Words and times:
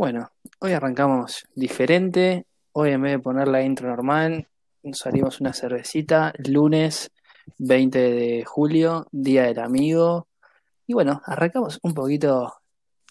Bueno, 0.00 0.32
hoy 0.60 0.72
arrancamos 0.72 1.46
diferente. 1.54 2.46
Hoy 2.72 2.92
en 2.92 3.02
vez 3.02 3.12
de 3.12 3.18
poner 3.18 3.48
la 3.48 3.62
intro 3.62 3.86
normal, 3.86 4.48
salimos 4.94 5.42
una 5.42 5.52
cervecita. 5.52 6.32
Lunes 6.38 7.10
20 7.58 7.98
de 7.98 8.44
julio, 8.46 9.06
Día 9.12 9.42
del 9.42 9.58
Amigo. 9.58 10.26
Y 10.86 10.94
bueno, 10.94 11.20
arrancamos 11.26 11.78
un 11.82 11.92
poquito 11.92 12.50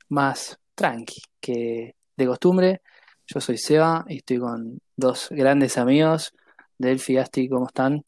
más 0.08 0.58
tranqui 0.74 1.22
que 1.40 1.94
de 2.18 2.26
costumbre. 2.26 2.82
Yo 3.28 3.40
soy 3.40 3.60
Seba 3.60 4.04
y 4.08 4.18
estoy 4.18 4.40
con 4.40 4.82
dos 4.96 5.28
grandes 5.30 5.78
amigos. 5.78 6.34
Delphi, 6.80 7.18
Asti, 7.18 7.50
¿cómo 7.50 7.68
están? 7.68 8.04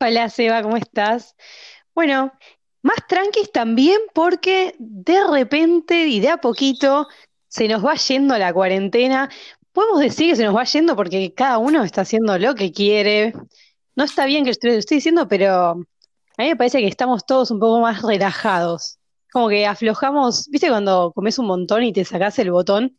Hola 0.00 0.28
Seba, 0.30 0.64
¿cómo 0.64 0.78
estás? 0.78 1.36
Bueno, 1.94 2.32
más 2.82 3.06
tranquis 3.06 3.52
también 3.52 4.00
porque 4.14 4.74
de 4.80 5.24
repente 5.28 6.08
y 6.08 6.18
de 6.18 6.30
a 6.30 6.38
poquito 6.38 7.06
se 7.56 7.68
nos 7.68 7.82
va 7.82 7.94
yendo 7.94 8.36
la 8.36 8.52
cuarentena. 8.52 9.30
Podemos 9.72 10.00
decir 10.00 10.28
que 10.28 10.36
se 10.36 10.44
nos 10.44 10.54
va 10.54 10.64
yendo 10.64 10.94
porque 10.94 11.32
cada 11.32 11.56
uno 11.56 11.84
está 11.84 12.02
haciendo 12.02 12.38
lo 12.38 12.54
que 12.54 12.70
quiere. 12.70 13.32
No 13.94 14.04
está 14.04 14.26
bien 14.26 14.44
que 14.44 14.52
lo 14.60 14.72
estoy 14.72 14.98
diciendo, 14.98 15.26
pero 15.26 15.70
a 15.70 15.74
mí 16.42 16.48
me 16.48 16.56
parece 16.56 16.80
que 16.80 16.86
estamos 16.86 17.24
todos 17.24 17.50
un 17.50 17.58
poco 17.58 17.80
más 17.80 18.02
relajados. 18.02 18.98
Como 19.32 19.48
que 19.48 19.66
aflojamos, 19.66 20.48
¿viste 20.50 20.68
cuando 20.68 21.12
comes 21.14 21.38
un 21.38 21.46
montón 21.46 21.82
y 21.82 21.94
te 21.94 22.04
sacás 22.04 22.38
el 22.38 22.50
botón 22.50 22.98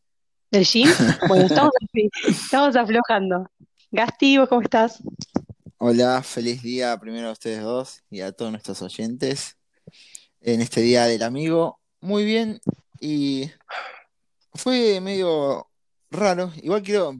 del 0.50 0.66
jean? 0.66 0.92
Bueno, 1.28 1.46
estamos 1.46 1.72
así, 1.84 2.10
estamos 2.28 2.76
aflojando. 2.76 3.52
Gasti, 3.92 4.40
¿vos 4.40 4.50
cómo 4.50 4.62
estás? 4.62 5.04
Hola, 5.78 6.24
feliz 6.24 6.64
día 6.64 6.98
primero 7.00 7.28
a 7.28 7.34
ustedes 7.34 7.62
dos 7.62 8.02
y 8.10 8.22
a 8.22 8.32
todos 8.32 8.50
nuestros 8.50 8.82
oyentes 8.82 9.56
en 10.42 10.62
este 10.62 10.82
día 10.82 11.06
del 11.06 11.22
amigo. 11.22 11.80
Muy 12.02 12.26
bien 12.26 12.60
y 13.00 13.52
fue 14.58 15.00
medio 15.02 15.70
raro. 16.12 16.52
Igual 16.62 16.82
quiero 16.84 17.16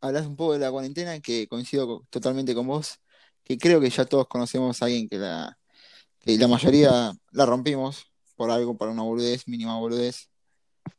hablar 0.00 0.26
un 0.26 0.36
poco 0.36 0.52
de 0.54 0.58
la 0.60 0.70
cuarentena, 0.70 1.20
que 1.20 1.46
coincido 1.48 2.06
totalmente 2.10 2.54
con 2.54 2.66
vos, 2.66 2.98
que 3.44 3.58
creo 3.58 3.80
que 3.80 3.90
ya 3.90 4.04
todos 4.04 4.26
conocemos 4.28 4.80
a 4.82 4.86
alguien 4.86 5.08
que 5.08 5.18
la, 5.18 5.58
que 6.20 6.36
la 6.36 6.48
mayoría 6.48 7.12
la 7.32 7.46
rompimos 7.46 8.10
por 8.36 8.50
algo, 8.50 8.76
por 8.76 8.88
una 8.88 9.02
boludez, 9.02 9.48
mínima 9.48 9.76
boludez. 9.78 10.28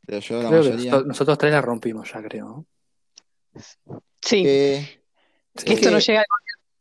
Pero 0.06 0.20
yo 0.20 0.42
la 0.42 0.48
Creo 0.48 0.62
mayoría. 0.62 0.90
nosotros, 0.90 1.06
nosotros 1.08 1.38
tres 1.38 1.52
la 1.52 1.60
rompimos 1.62 2.12
ya, 2.12 2.22
creo. 2.22 2.44
¿no? 2.46 2.66
Sí, 4.22 4.42
Que, 4.42 5.02
que 5.64 5.72
esto 5.74 5.90
no 5.90 5.98
llega. 5.98 6.24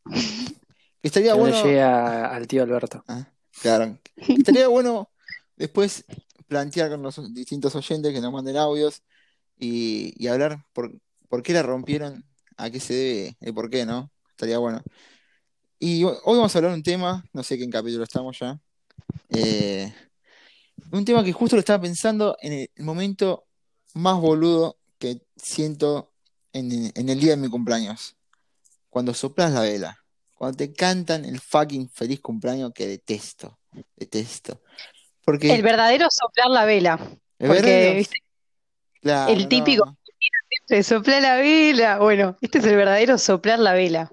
que 0.05 0.15
estaría 1.03 1.31
Que 1.33 1.37
no 1.37 1.43
bueno. 1.43 1.55
le 1.57 1.63
llegue 1.63 1.81
a- 1.81 2.25
al 2.35 2.47
tío 2.47 2.63
Alberto. 2.63 3.03
Ah, 3.07 3.31
claro. 3.61 3.97
Estaría 4.15 4.67
bueno 4.67 5.09
después 5.55 6.05
plantear 6.49 6.89
con 6.89 7.01
los 7.01 7.33
distintos 7.33 7.73
oyentes 7.75 8.11
que 8.11 8.19
nos 8.19 8.33
manden 8.33 8.57
audios 8.57 9.03
y, 9.57 10.27
hablar 10.27 10.65
por, 10.73 10.91
por 11.29 11.43
qué 11.43 11.53
la 11.53 11.63
rompieron, 11.63 12.25
a 12.57 12.69
qué 12.69 12.79
se 12.81 12.93
debe, 12.93 13.37
el 13.39 13.53
por 13.53 13.69
qué, 13.69 13.85
¿no? 13.85 14.11
Estaría 14.31 14.57
bueno. 14.57 14.81
Y 15.79 16.03
ho- 16.03 16.19
hoy 16.25 16.37
vamos 16.37 16.53
a 16.53 16.57
hablar 16.57 16.71
de 16.71 16.77
un 16.77 16.83
tema, 16.83 17.23
no 17.31 17.43
sé 17.43 17.57
qué 17.57 17.69
capítulo 17.69 18.03
estamos 18.03 18.37
ya. 18.37 18.59
eh, 19.29 19.93
un 20.91 21.05
tema 21.05 21.23
que 21.23 21.31
justo 21.31 21.55
lo 21.55 21.59
estaba 21.59 21.81
pensando 21.81 22.35
en 22.41 22.53
el 22.75 22.83
momento 22.83 23.45
más 23.93 24.19
boludo 24.19 24.77
que 24.97 25.21
siento 25.35 26.11
en, 26.51 26.91
en 26.95 27.09
el 27.09 27.19
día 27.19 27.31
de 27.31 27.37
mi 27.37 27.47
cumpleaños. 27.47 28.15
Cuando 28.89 29.13
soplas 29.13 29.51
la 29.53 29.61
vela. 29.61 29.99
Cuando 30.33 30.57
te 30.57 30.73
cantan 30.73 31.25
el 31.25 31.39
fucking 31.39 31.89
feliz 31.89 32.21
cumpleaños 32.21 32.71
que 32.73 32.87
detesto. 32.87 33.59
Detesto. 33.95 34.61
Porque 35.29 35.53
El 35.53 35.61
verdadero 35.61 36.07
soplar 36.09 36.47
la 36.49 36.65
vela. 36.65 36.99
¿Es 37.37 37.47
Porque, 37.47 37.93
viste, 37.97 38.17
Claro, 39.01 39.31
el 39.31 39.47
típico. 39.47 39.85
no. 39.85 39.97
se 40.67 40.81
sopla 40.81 41.19
la 41.21 41.35
vela. 41.35 41.99
Bueno, 41.99 42.35
este 42.41 42.57
es 42.57 42.65
el 42.65 42.75
verdadero 42.75 43.17
soplar 43.19 43.59
la 43.59 43.73
vela. 43.73 44.09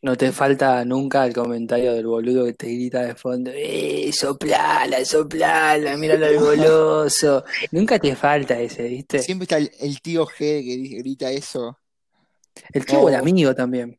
No 0.00 0.16
te 0.16 0.32
falta 0.32 0.82
nunca 0.86 1.26
el 1.26 1.34
comentario 1.34 1.92
del 1.92 2.06
boludo 2.06 2.46
que 2.46 2.54
te 2.54 2.68
grita 2.68 3.02
de 3.02 3.14
fondo, 3.16 3.50
¡eh, 3.54 4.10
soplala, 4.12 5.04
soplala, 5.04 5.96
míralo 5.98 6.26
al 6.26 6.38
goloso! 6.38 7.44
Nunca 7.72 7.98
te 7.98 8.14
falta 8.16 8.58
ese, 8.58 8.84
¿viste? 8.84 9.18
Siempre 9.18 9.44
está 9.44 9.58
el, 9.58 9.70
el 9.80 10.00
tío 10.00 10.24
G 10.26 10.38
que 10.38 10.98
grita 10.98 11.30
eso. 11.32 11.78
El 12.72 12.86
tío 12.86 13.00
o 13.00 13.08
el 13.08 13.16
amigo 13.16 13.54
también. 13.54 13.98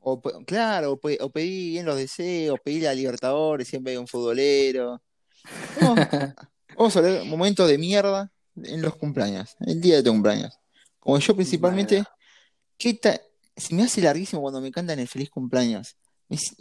O, 0.00 0.20
claro, 0.46 0.92
o, 0.92 0.96
pe- 0.98 1.18
o 1.20 1.30
pedí 1.30 1.70
bien 1.70 1.84
los 1.86 1.96
deseos, 1.96 2.58
pedí 2.64 2.80
la 2.80 2.94
Libertadores, 2.94 3.68
siempre 3.68 3.92
hay 3.92 3.98
un 3.98 4.08
futbolero. 4.08 5.02
Vamos, 5.80 5.98
vamos 6.76 6.96
a 6.96 6.98
hablar 6.98 7.24
momentos 7.24 7.68
de 7.68 7.78
mierda 7.78 8.30
en 8.56 8.82
los 8.82 8.96
cumpleaños, 8.96 9.56
el 9.60 9.80
día 9.80 9.96
de 9.96 10.02
tu 10.02 10.10
cumpleaños. 10.10 10.58
Como 10.98 11.18
yo 11.18 11.34
principalmente. 11.34 12.04
¿qué 12.76 12.94
ta- 12.94 13.20
se 13.56 13.74
me 13.74 13.82
hace 13.82 14.00
larguísimo 14.00 14.40
cuando 14.40 14.60
me 14.60 14.70
cantan 14.70 15.00
el 15.00 15.08
feliz 15.08 15.30
cumpleaños. 15.30 15.96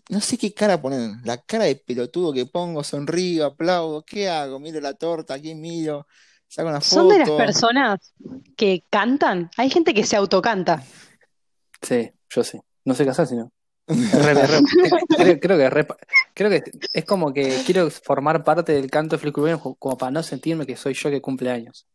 No 0.09 0.19
sé 0.21 0.37
qué 0.37 0.51
cara 0.53 0.81
poner, 0.81 1.11
la 1.25 1.37
cara 1.37 1.65
de 1.65 1.75
pelotudo 1.75 2.33
que 2.33 2.45
pongo, 2.47 2.83
sonrío, 2.83 3.45
aplaudo, 3.45 4.03
¿qué 4.03 4.27
hago? 4.29 4.59
Miro 4.59 4.79
la 4.79 4.93
torta, 4.95 5.35
¿a 5.35 5.39
quién 5.39 5.59
miro? 5.61 6.07
Saco 6.47 6.69
una 6.69 6.81
Son 6.81 7.09
de 7.09 7.19
las 7.19 7.27
foto. 7.27 7.37
personas 7.37 8.13
que 8.55 8.83
cantan. 8.89 9.51
Hay 9.57 9.69
gente 9.69 9.93
que 9.93 10.05
se 10.05 10.15
autocanta. 10.15 10.81
Sí, 11.81 12.09
yo 12.29 12.43
sí. 12.43 12.59
No 12.85 12.95
sé 12.95 13.03
qué 13.03 13.09
hacer, 13.11 13.27
sino. 13.27 13.51
Creo, 15.17 15.39
creo 15.39 15.57
que 15.57 15.65
es 15.65 15.73
re- 15.73 15.87
creo 16.33 16.49
que 16.49 16.63
es 16.93 17.05
como 17.05 17.33
que 17.33 17.57
quiero 17.65 17.89
formar 17.89 18.43
parte 18.43 18.73
del 18.73 18.91
canto 18.91 19.17
co- 19.61 19.75
como 19.75 19.97
para 19.97 20.11
no 20.11 20.23
sentirme 20.23 20.65
que 20.65 20.75
soy 20.75 20.93
yo 20.93 21.09
que 21.09 21.21
cumple 21.21 21.49
años. 21.51 21.87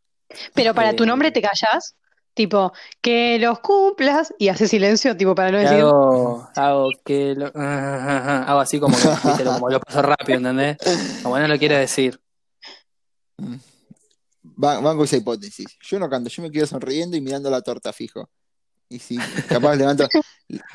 Pero 0.54 0.75
para 0.75 0.97
tu 0.97 1.04
Eh, 1.04 1.06
nombre 1.06 1.30
te 1.30 1.42
callás. 1.42 1.94
Tipo, 2.34 2.72
que 3.03 3.38
los 3.38 3.60
cumplas 3.60 4.32
y 4.38 4.48
haces 4.48 4.70
silencio, 4.70 5.14
tipo, 5.14 5.34
para 5.34 5.50
no 5.53 5.58
decir. 5.58 5.80
hago, 5.80 6.48
hago 6.56 6.91
que 7.04 7.34
lo, 7.36 7.53
hago 7.54 8.60
así 8.60 8.80
como 8.80 8.97
que, 8.97 9.06
viste, 9.28 9.44
como 9.44 9.69
lo 9.69 9.78
paso 9.80 10.00
rápido, 10.00 10.38
¿entendés? 10.38 10.78
Como 11.22 11.38
no 11.38 11.47
lo 11.47 11.59
quiero 11.59 11.76
decir. 11.76 12.19
Va- 14.62 14.80
Banco 14.80 15.04
esa 15.04 15.19
hipótesis. 15.19 15.66
Yo 15.82 15.98
no 15.98 16.09
canto, 16.09 16.30
yo 16.30 16.42
me 16.42 16.50
quedo 16.50 16.66
sonriendo 16.66 17.16
y 17.19 17.20
mirando 17.20 17.50
la 17.50 17.60
torta 17.60 17.92
fijo. 17.92 18.30
Y 18.92 18.98
si 18.98 19.16
capaz 19.48 19.76
levanto, 19.76 20.06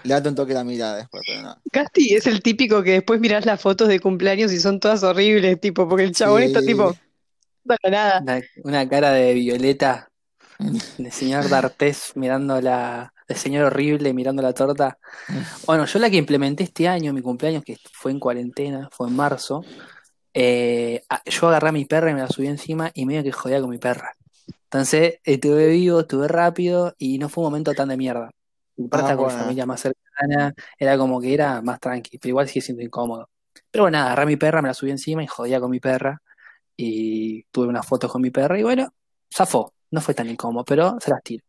levanto 0.03 0.29
un 0.29 0.35
toque 0.35 0.53
la 0.53 0.63
mirada 0.63 0.97
después, 0.97 1.23
pero 1.27 1.41
no. 1.43 1.55
Casti 1.71 2.13
es 2.15 2.25
el 2.27 2.41
típico 2.41 2.81
que 2.83 2.91
después 2.93 3.19
mirás 3.19 3.45
las 3.45 3.61
fotos 3.61 3.87
de 3.87 3.99
cumpleaños 3.99 4.51
y 4.51 4.59
son 4.59 4.79
todas 4.79 5.03
horribles, 5.03 5.59
tipo, 5.61 5.87
porque 5.87 6.03
el 6.03 6.13
chabón 6.13 6.41
está 6.43 6.61
Sí. 6.61 6.67
tipo, 6.67 6.95
para 7.65 7.89
nada. 7.91 8.21
Una, 8.21 8.41
una 8.63 8.89
cara 8.89 9.11
de 9.11 9.33
Violeta, 9.33 10.09
de 10.97 11.11
señor 11.11 11.47
D'Artés 11.49 12.13
mirando 12.15 12.59
la, 12.61 13.13
de 13.27 13.35
señor 13.35 13.65
horrible 13.65 14.13
mirando 14.13 14.41
la 14.41 14.53
torta. 14.53 14.97
Bueno, 15.65 15.85
yo 15.85 15.99
la 15.99 16.09
que 16.09 16.17
implementé 16.17 16.63
este 16.63 16.87
año, 16.87 17.13
mi 17.13 17.21
cumpleaños, 17.21 17.63
que 17.63 17.77
fue 17.93 18.11
en 18.11 18.19
cuarentena, 18.19 18.89
fue 18.91 19.07
en 19.09 19.15
marzo, 19.15 19.63
eh, 20.33 21.03
yo 21.25 21.47
agarré 21.49 21.69
a 21.69 21.71
mi 21.71 21.85
perra 21.85 22.09
y 22.11 22.13
me 22.13 22.21
la 22.21 22.27
subí 22.27 22.47
encima 22.47 22.91
y 22.93 23.05
medio 23.05 23.23
que 23.23 23.31
jodía 23.31 23.59
con 23.61 23.69
mi 23.69 23.77
perra. 23.77 24.13
Entonces, 24.47 25.19
estuve 25.23 25.69
vivo, 25.69 26.01
estuve 26.01 26.27
rápido 26.27 26.93
y 26.97 27.17
no 27.19 27.29
fue 27.29 27.43
un 27.43 27.51
momento 27.51 27.73
tan 27.73 27.89
de 27.89 27.97
mierda. 27.97 28.31
Y 28.75 28.87
Ah, 28.91 29.03
con 29.15 29.17
bueno. 29.17 29.39
familia 29.39 29.65
más 29.65 29.81
cercana, 29.81 30.53
era 30.77 30.97
como 30.97 31.19
que 31.19 31.33
era 31.33 31.61
más 31.61 31.79
tranqui, 31.79 32.17
pero 32.17 32.29
igual 32.29 32.47
sigue 32.47 32.61
siendo 32.61 32.83
incómodo. 32.83 33.29
Pero 33.71 33.85
bueno, 33.85 33.97
nada, 33.97 34.07
agarré 34.07 34.23
a 34.23 34.25
mi 34.27 34.35
perra, 34.35 34.61
me 34.61 34.67
la 34.67 34.73
subí 34.73 34.91
encima 34.91 35.23
y 35.23 35.27
jodía 35.27 35.59
con 35.59 35.71
mi 35.71 35.79
perra. 35.79 36.21
Y 36.75 37.43
tuve 37.45 37.67
unas 37.67 37.87
fotos 37.87 38.11
con 38.11 38.21
mi 38.21 38.29
perra 38.29 38.59
y 38.59 38.63
bueno, 38.63 38.93
zafó. 39.33 39.73
No 39.89 40.01
fue 40.01 40.13
tan 40.13 40.29
incómodo, 40.29 40.63
pero 40.65 40.97
se 40.99 41.09
las 41.11 41.23
tiro. 41.23 41.43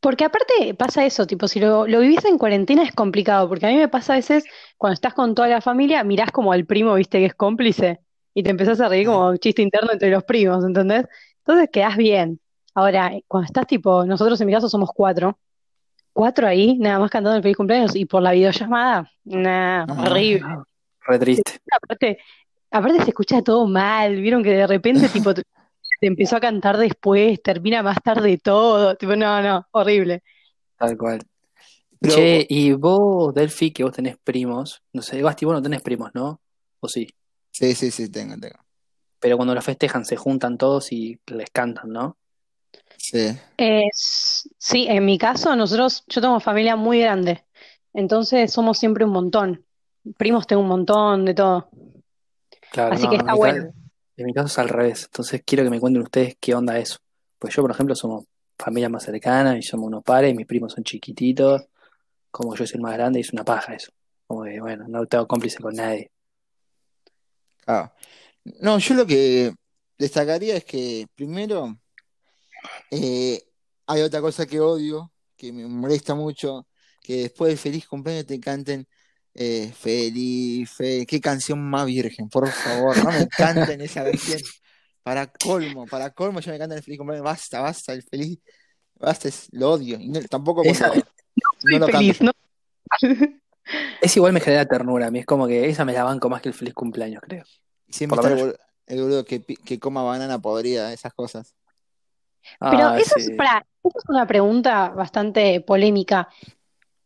Porque 0.00 0.24
aparte 0.24 0.74
pasa 0.74 1.04
eso, 1.06 1.26
tipo, 1.26 1.48
si 1.48 1.60
lo, 1.60 1.86
lo 1.86 2.00
vivís 2.00 2.24
en 2.26 2.36
cuarentena 2.36 2.82
es 2.82 2.92
complicado, 2.92 3.48
porque 3.48 3.66
a 3.66 3.70
mí 3.70 3.76
me 3.76 3.88
pasa 3.88 4.12
a 4.12 4.16
veces 4.16 4.44
cuando 4.76 4.94
estás 4.94 5.14
con 5.14 5.34
toda 5.34 5.48
la 5.48 5.62
familia, 5.62 6.04
mirás 6.04 6.30
como 6.30 6.52
al 6.52 6.66
primo, 6.66 6.94
viste, 6.94 7.20
que 7.20 7.26
es 7.26 7.34
cómplice, 7.34 8.00
y 8.34 8.42
te 8.42 8.50
empezás 8.50 8.80
a 8.80 8.88
reír 8.88 9.06
como 9.06 9.34
chiste 9.36 9.62
interno 9.62 9.92
entre 9.92 10.10
los 10.10 10.24
primos, 10.24 10.62
¿entendés? 10.64 11.06
Entonces 11.46 11.68
quedás 11.70 11.96
bien. 11.96 12.40
Ahora, 12.74 13.12
cuando 13.28 13.46
estás 13.46 13.66
tipo, 13.66 14.04
nosotros 14.04 14.40
en 14.40 14.46
mi 14.46 14.52
caso 14.52 14.68
somos 14.68 14.90
cuatro, 14.94 15.38
cuatro 16.12 16.46
ahí, 16.46 16.76
nada 16.78 16.98
más 16.98 17.10
cantando 17.10 17.36
el 17.36 17.42
feliz 17.42 17.56
cumpleaños, 17.56 17.94
y 17.94 18.06
por 18.06 18.22
la 18.22 18.32
videollamada, 18.32 19.10
nah, 19.24 19.84
No. 19.86 20.02
horrible. 20.02 20.44
Re 21.06 21.18
triste. 21.18 21.42
Aparte, 21.70 22.18
aparte 22.70 23.02
se 23.02 23.10
escucha 23.10 23.42
todo 23.42 23.66
mal, 23.66 24.16
vieron 24.20 24.42
que 24.42 24.50
de 24.50 24.66
repente 24.66 25.08
tipo 25.08 25.34
te, 25.34 25.42
te 26.00 26.06
empezó 26.06 26.36
a 26.36 26.40
cantar 26.40 26.78
después, 26.78 27.40
termina 27.42 27.82
más 27.82 27.98
tarde 28.02 28.38
todo, 28.38 28.96
tipo, 28.96 29.14
no, 29.14 29.42
no, 29.42 29.66
horrible. 29.72 30.22
Tal 30.78 30.96
cual. 30.96 31.20
Pero- 32.00 32.14
Che, 32.16 32.46
y 32.48 32.72
vos, 32.72 33.34
Delphi, 33.34 33.70
que 33.70 33.84
vos 33.84 33.92
tenés 33.92 34.16
primos, 34.22 34.82
no 34.92 35.02
sé, 35.02 35.22
Basti, 35.22 35.44
vos 35.44 35.54
no 35.54 35.62
tenés 35.62 35.82
primos, 35.82 36.10
¿no? 36.14 36.40
O 36.80 36.88
sí. 36.88 37.06
Sí, 37.50 37.74
sí, 37.74 37.90
sí, 37.90 38.10
tengo, 38.10 38.34
tengo. 38.38 38.56
Pero 39.20 39.36
cuando 39.36 39.54
lo 39.54 39.62
festejan 39.62 40.04
se 40.04 40.16
juntan 40.16 40.58
todos 40.58 40.92
y 40.92 41.18
les 41.26 41.50
cantan, 41.50 41.90
¿no? 41.90 42.16
Sí. 42.96 43.36
Eh, 43.58 43.88
sí, 43.92 44.86
en 44.88 45.04
mi 45.04 45.18
caso, 45.18 45.54
nosotros, 45.56 46.04
yo 46.08 46.20
tengo 46.20 46.40
familia 46.40 46.76
muy 46.76 47.00
grande, 47.00 47.44
entonces 47.92 48.52
somos 48.52 48.78
siempre 48.78 49.04
un 49.04 49.12
montón. 49.12 49.64
Primos 50.16 50.46
tengo 50.46 50.62
un 50.62 50.68
montón 50.68 51.24
de 51.24 51.34
todo. 51.34 51.70
Claro, 52.70 52.94
Así 52.94 53.04
no, 53.04 53.10
que 53.10 53.16
está 53.16 53.34
bueno. 53.34 53.72
en 54.16 54.26
mi 54.26 54.34
caso 54.34 54.46
es 54.46 54.58
al 54.58 54.68
revés. 54.68 55.04
Entonces 55.04 55.42
quiero 55.44 55.64
que 55.64 55.70
me 55.70 55.80
cuenten 55.80 56.02
ustedes 56.02 56.36
qué 56.40 56.54
onda 56.54 56.78
eso. 56.78 56.98
Pues 57.38 57.54
yo, 57.54 57.62
por 57.62 57.70
ejemplo, 57.70 57.94
somos 57.94 58.24
familia 58.58 58.88
más 58.88 59.04
cercana 59.04 59.56
y 59.56 59.62
somos 59.62 59.86
unos 59.86 60.02
pares, 60.02 60.32
y 60.32 60.34
mis 60.36 60.46
primos 60.46 60.72
son 60.72 60.84
chiquititos, 60.84 61.66
como 62.30 62.54
yo 62.54 62.66
soy 62.66 62.76
el 62.76 62.82
más 62.82 62.94
grande 62.94 63.18
y 63.20 63.22
es 63.22 63.32
una 63.32 63.44
paja 63.44 63.74
eso. 63.74 63.92
Como 64.26 64.44
que, 64.44 64.60
bueno, 64.60 64.86
no 64.88 65.06
tengo 65.06 65.26
cómplice 65.26 65.58
con 65.60 65.74
nadie. 65.74 66.10
Ah. 67.66 67.92
No, 68.60 68.78
yo 68.78 68.94
lo 68.94 69.06
que 69.06 69.52
destacaría 69.98 70.56
es 70.56 70.64
que 70.64 71.06
primero 71.14 71.78
eh, 72.90 73.42
hay 73.86 74.02
otra 74.02 74.20
cosa 74.20 74.46
que 74.46 74.60
odio, 74.60 75.12
que 75.36 75.52
me 75.52 75.66
molesta 75.66 76.14
mucho, 76.14 76.66
que 77.02 77.22
después 77.22 77.48
del 77.50 77.58
feliz 77.58 77.86
cumpleaños 77.86 78.26
te 78.26 78.38
canten 78.40 78.86
eh, 79.34 79.72
feliz, 79.76 80.70
fe- 80.70 81.06
qué 81.06 81.20
canción 81.20 81.60
más 81.68 81.86
virgen, 81.86 82.28
por 82.28 82.48
favor, 82.50 83.02
no 83.04 83.10
me 83.12 83.28
canten 83.28 83.80
esa 83.80 84.04
canción. 84.04 84.40
Para 85.02 85.26
colmo, 85.26 85.86
para 85.86 86.10
colmo 86.10 86.40
ya 86.40 86.52
me 86.52 86.58
cantan 86.58 86.78
el 86.78 86.84
feliz 86.84 86.98
cumpleaños, 86.98 87.24
basta, 87.24 87.60
basta, 87.60 87.92
el 87.92 88.02
feliz, 88.02 88.38
basta, 88.94 89.28
es- 89.28 89.48
lo 89.52 89.72
odio. 89.72 89.98
Y 90.00 90.08
no- 90.08 90.22
tampoco 90.22 90.62
Esa- 90.64 90.88
Soy 90.92 91.02
no 91.72 91.78
lo 91.78 91.86
feliz. 91.86 92.18
Es 94.00 94.16
igual 94.16 94.32
me 94.32 94.40
genera 94.40 94.66
ternura 94.66 95.06
a 95.06 95.10
mí, 95.10 95.18
es 95.20 95.26
como 95.26 95.46
que 95.46 95.68
esa 95.68 95.84
me 95.84 95.92
la 95.94 96.04
banco 96.04 96.28
más 96.28 96.40
que 96.42 96.48
el 96.50 96.54
feliz 96.54 96.74
cumpleaños, 96.74 97.22
creo. 97.22 97.44
Siempre 97.94 98.16
está 98.20 98.32
el, 98.32 98.38
bol- 98.40 98.58
el 98.86 99.00
boludo 99.02 99.24
que, 99.24 99.42
que 99.42 99.78
coma 99.78 100.02
banana 100.02 100.38
podrida, 100.40 100.92
esas 100.92 101.14
cosas. 101.14 101.54
Pero 102.60 102.88
Ah, 102.88 102.98
eso 102.98 103.16
es, 103.16 103.30
para, 103.36 103.64
eso 103.82 103.98
es 103.98 104.04
una 104.08 104.26
pregunta 104.26 104.88
bastante 104.90 105.60
polémica. 105.60 106.28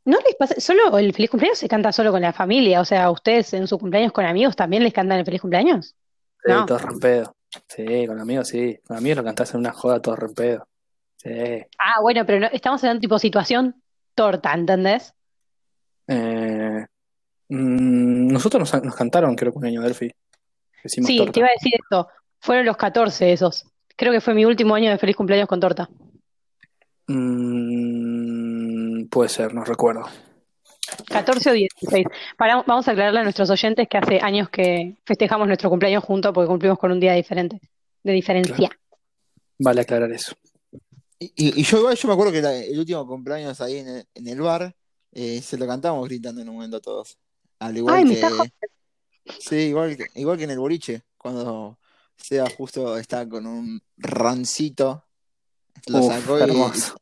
¿No 0.04 0.18
les 0.26 0.34
pasa, 0.36 0.54
solo 0.58 0.96
el 0.98 1.12
feliz 1.12 1.30
cumpleaños 1.30 1.58
se 1.58 1.68
canta 1.68 1.92
solo 1.92 2.10
con 2.10 2.22
la 2.22 2.32
familia? 2.32 2.80
O 2.80 2.84
sea, 2.84 3.10
¿ustedes 3.10 3.52
en 3.52 3.66
su 3.68 3.78
cumpleaños 3.78 4.12
con 4.12 4.24
amigos 4.24 4.56
también 4.56 4.82
les 4.82 4.92
cantan 4.94 5.18
el 5.18 5.24
feliz 5.24 5.40
cumpleaños? 5.42 5.94
Sí, 6.42 6.50
No. 6.50 6.64
todo 6.66 6.78
rompedo. 6.78 7.34
Sí, 7.68 8.06
con 8.06 8.18
amigos 8.18 8.48
sí. 8.48 8.78
Con 8.86 8.96
amigos 8.96 9.18
lo 9.18 9.24
cantás 9.24 9.52
en 9.54 9.60
una 9.60 9.72
joda 9.72 10.00
todo 10.00 10.16
rompedo. 10.16 10.66
Sí. 11.16 11.30
Ah, 11.78 12.00
bueno, 12.00 12.24
pero 12.24 12.40
no- 12.40 12.48
estamos 12.52 12.82
en 12.84 12.98
tipo 13.00 13.18
situación 13.18 13.82
torta, 14.14 14.52
¿entendés? 14.54 15.14
Eh, 16.08 16.86
mm, 17.48 18.28
nosotros 18.32 18.60
nos, 18.72 18.82
nos 18.82 18.94
cantaron, 18.96 19.36
creo 19.36 19.52
que 19.52 19.58
un 19.58 19.66
año 19.66 19.82
Delphi. 19.82 20.10
Sí, 20.84 21.16
torta. 21.18 21.32
te 21.32 21.40
iba 21.40 21.48
a 21.48 21.52
decir 21.58 21.72
esto. 21.82 22.08
Fueron 22.40 22.66
los 22.66 22.76
14 22.76 23.32
esos. 23.32 23.64
Creo 23.96 24.12
que 24.12 24.20
fue 24.20 24.34
mi 24.34 24.44
último 24.44 24.74
año 24.74 24.90
de 24.90 24.98
feliz 24.98 25.16
cumpleaños 25.16 25.48
con 25.48 25.60
torta. 25.60 25.88
Mm, 27.08 29.06
puede 29.08 29.28
ser, 29.28 29.54
no 29.54 29.64
recuerdo. 29.64 30.02
14 31.08 31.50
o 31.50 31.52
16. 31.52 32.06
Para, 32.36 32.62
vamos 32.66 32.88
a 32.88 32.92
aclararle 32.92 33.20
a 33.20 33.22
nuestros 33.22 33.50
oyentes 33.50 33.86
que 33.88 33.98
hace 33.98 34.20
años 34.22 34.48
que 34.48 34.96
festejamos 35.04 35.46
nuestro 35.46 35.68
cumpleaños 35.68 36.02
juntos 36.04 36.32
porque 36.32 36.48
cumplimos 36.48 36.78
con 36.78 36.92
un 36.92 37.00
día 37.00 37.12
diferente, 37.12 37.60
de 38.02 38.12
diferencia. 38.12 38.70
Vale 39.58 39.80
aclarar 39.82 40.10
eso. 40.12 40.34
Y, 41.18 41.26
y- 41.36 41.60
y 41.60 41.64
yo 41.64 41.78
igual, 41.78 41.96
yo 41.96 42.08
me 42.08 42.14
acuerdo 42.14 42.32
que 42.32 42.40
la- 42.40 42.54
el 42.56 42.78
último 42.78 43.06
cumpleaños 43.06 43.60
ahí 43.60 43.78
en 43.78 43.88
el, 43.88 44.04
en 44.14 44.26
el 44.28 44.40
bar, 44.40 44.74
eh, 45.12 45.40
se 45.42 45.58
lo 45.58 45.66
cantábamos 45.66 46.06
gritando 46.08 46.40
en 46.40 46.48
un 46.48 46.54
momento 46.56 46.80
todos. 46.80 47.18
Al 47.58 47.76
igual 47.76 47.96
Ay, 47.96 48.04
que. 48.04 48.20
Sí, 49.38 49.56
igual 49.56 49.96
que, 49.96 50.06
igual 50.14 50.38
que 50.38 50.44
en 50.44 50.50
el 50.50 50.58
boliche, 50.58 51.02
cuando 51.16 51.78
Seba 52.16 52.48
justo 52.56 52.96
está 52.98 53.28
con 53.28 53.46
un 53.46 53.80
rancito, 53.96 55.04
lo 55.86 56.00
Uf, 56.00 56.12
sacó 56.12 56.38
y, 56.38 56.42
hermoso. 56.42 56.96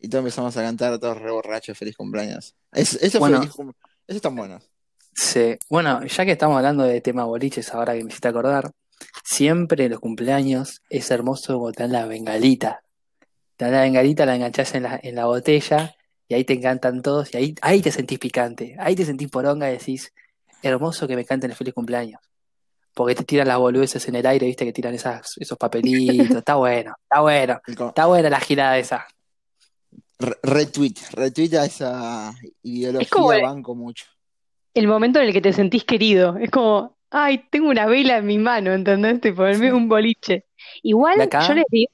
y, 0.00 0.08
todos 0.08 0.20
empezamos 0.22 0.56
a 0.56 0.62
cantar 0.62 0.98
todos 0.98 1.18
re 1.18 1.30
borrachos, 1.30 1.76
feliz 1.78 1.96
cumpleaños. 1.96 2.54
Es, 2.72 2.94
eso 2.94 3.18
Bueno. 3.18 3.42
fue 3.46 3.64
feliz 4.06 4.22
buenos. 4.34 4.70
Sí. 5.14 5.56
Bueno, 5.68 6.04
ya 6.04 6.24
que 6.24 6.32
estamos 6.32 6.56
hablando 6.56 6.84
de 6.84 7.00
tema 7.00 7.24
boliches, 7.24 7.72
ahora 7.74 7.94
que 7.94 8.04
me 8.04 8.08
hiciste 8.10 8.28
acordar, 8.28 8.70
siempre 9.24 9.84
en 9.86 9.90
los 9.92 10.00
cumpleaños 10.00 10.82
es 10.90 11.10
hermoso 11.10 11.70
dan 11.72 11.92
la 11.92 12.06
bengalita. 12.06 12.82
Te 13.56 13.64
dan 13.64 13.74
la 13.74 13.80
bengalita, 13.82 14.26
la 14.26 14.36
enganchás 14.36 14.74
en 14.74 14.84
la, 14.84 15.00
en 15.02 15.14
la 15.16 15.24
botella 15.26 15.96
y 16.28 16.34
ahí 16.34 16.44
te 16.44 16.52
encantan 16.52 17.02
todos 17.02 17.32
y 17.34 17.36
ahí, 17.36 17.54
ahí 17.62 17.80
te 17.82 17.90
sentís 17.90 18.18
picante, 18.18 18.76
ahí 18.78 18.94
te 18.94 19.04
sentís 19.04 19.28
poronga 19.30 19.68
y 19.70 19.78
decís, 19.78 20.12
hermoso 20.62 21.06
que 21.08 21.16
me 21.16 21.24
canten 21.24 21.50
el 21.50 21.56
feliz 21.56 21.74
cumpleaños. 21.74 22.20
Porque 22.94 23.14
te 23.14 23.24
tiran 23.24 23.46
las 23.48 23.58
boludeces 23.58 24.06
en 24.08 24.16
el 24.16 24.26
aire, 24.26 24.46
viste, 24.46 24.64
que 24.64 24.72
tiran 24.72 24.94
esas, 24.94 25.34
esos 25.38 25.56
papelitos. 25.56 26.36
Está 26.38 26.54
bueno, 26.56 26.94
está 27.02 27.20
bueno, 27.20 27.60
está 27.66 28.06
buena 28.06 28.28
la 28.30 28.40
girada 28.40 28.76
esa. 28.78 29.06
re- 30.18 30.36
retweet, 30.42 30.94
retweet 31.12 31.54
a 31.54 31.64
esa 31.64 32.32
ideología, 32.62 33.04
Es 33.04 33.10
como 33.10 33.32
el- 33.32 33.42
banco 33.42 33.74
mucho. 33.74 34.06
El 34.74 34.86
momento 34.88 35.18
en 35.20 35.26
el 35.26 35.32
que 35.32 35.40
te 35.40 35.52
sentís 35.52 35.84
querido. 35.84 36.36
Es 36.38 36.50
como, 36.50 36.96
ay, 37.10 37.44
tengo 37.50 37.68
una 37.70 37.86
vela 37.86 38.18
en 38.18 38.26
mi 38.26 38.38
mano, 38.38 38.72
¿entendés? 38.72 39.20
Tipo, 39.20 39.44
de 39.44 39.72
un 39.72 39.88
boliche. 39.88 40.44
Igual 40.82 41.18
yo 41.48 41.54
les 41.54 41.64
digo, 41.70 41.92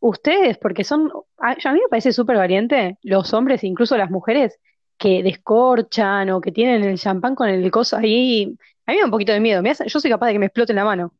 ustedes, 0.00 0.56
porque 0.58 0.84
son, 0.84 1.10
a, 1.38 1.50
a 1.50 1.72
mí 1.72 1.80
me 1.80 1.88
parece 1.90 2.12
súper 2.12 2.36
valiente, 2.36 2.98
los 3.02 3.32
hombres, 3.34 3.64
incluso 3.64 3.96
las 3.96 4.10
mujeres, 4.10 4.58
que 4.98 5.22
descorchan 5.22 6.30
o 6.30 6.40
que 6.40 6.52
tienen 6.52 6.82
el 6.84 6.98
champán 6.98 7.34
con 7.34 7.48
el 7.48 7.70
coso 7.70 7.96
ahí. 7.96 8.56
A 8.86 8.92
mí 8.92 8.96
me 8.96 8.98
da 9.00 9.04
un 9.04 9.10
poquito 9.10 9.32
de 9.32 9.40
miedo. 9.40 9.62
me 9.62 9.70
hace- 9.70 9.88
yo 9.88 10.00
soy 10.00 10.10
capaz 10.10 10.26
de 10.28 10.32
que 10.34 10.38
me 10.38 10.46
explote 10.46 10.72
en 10.72 10.76
la 10.76 10.84
mano. 10.84 11.12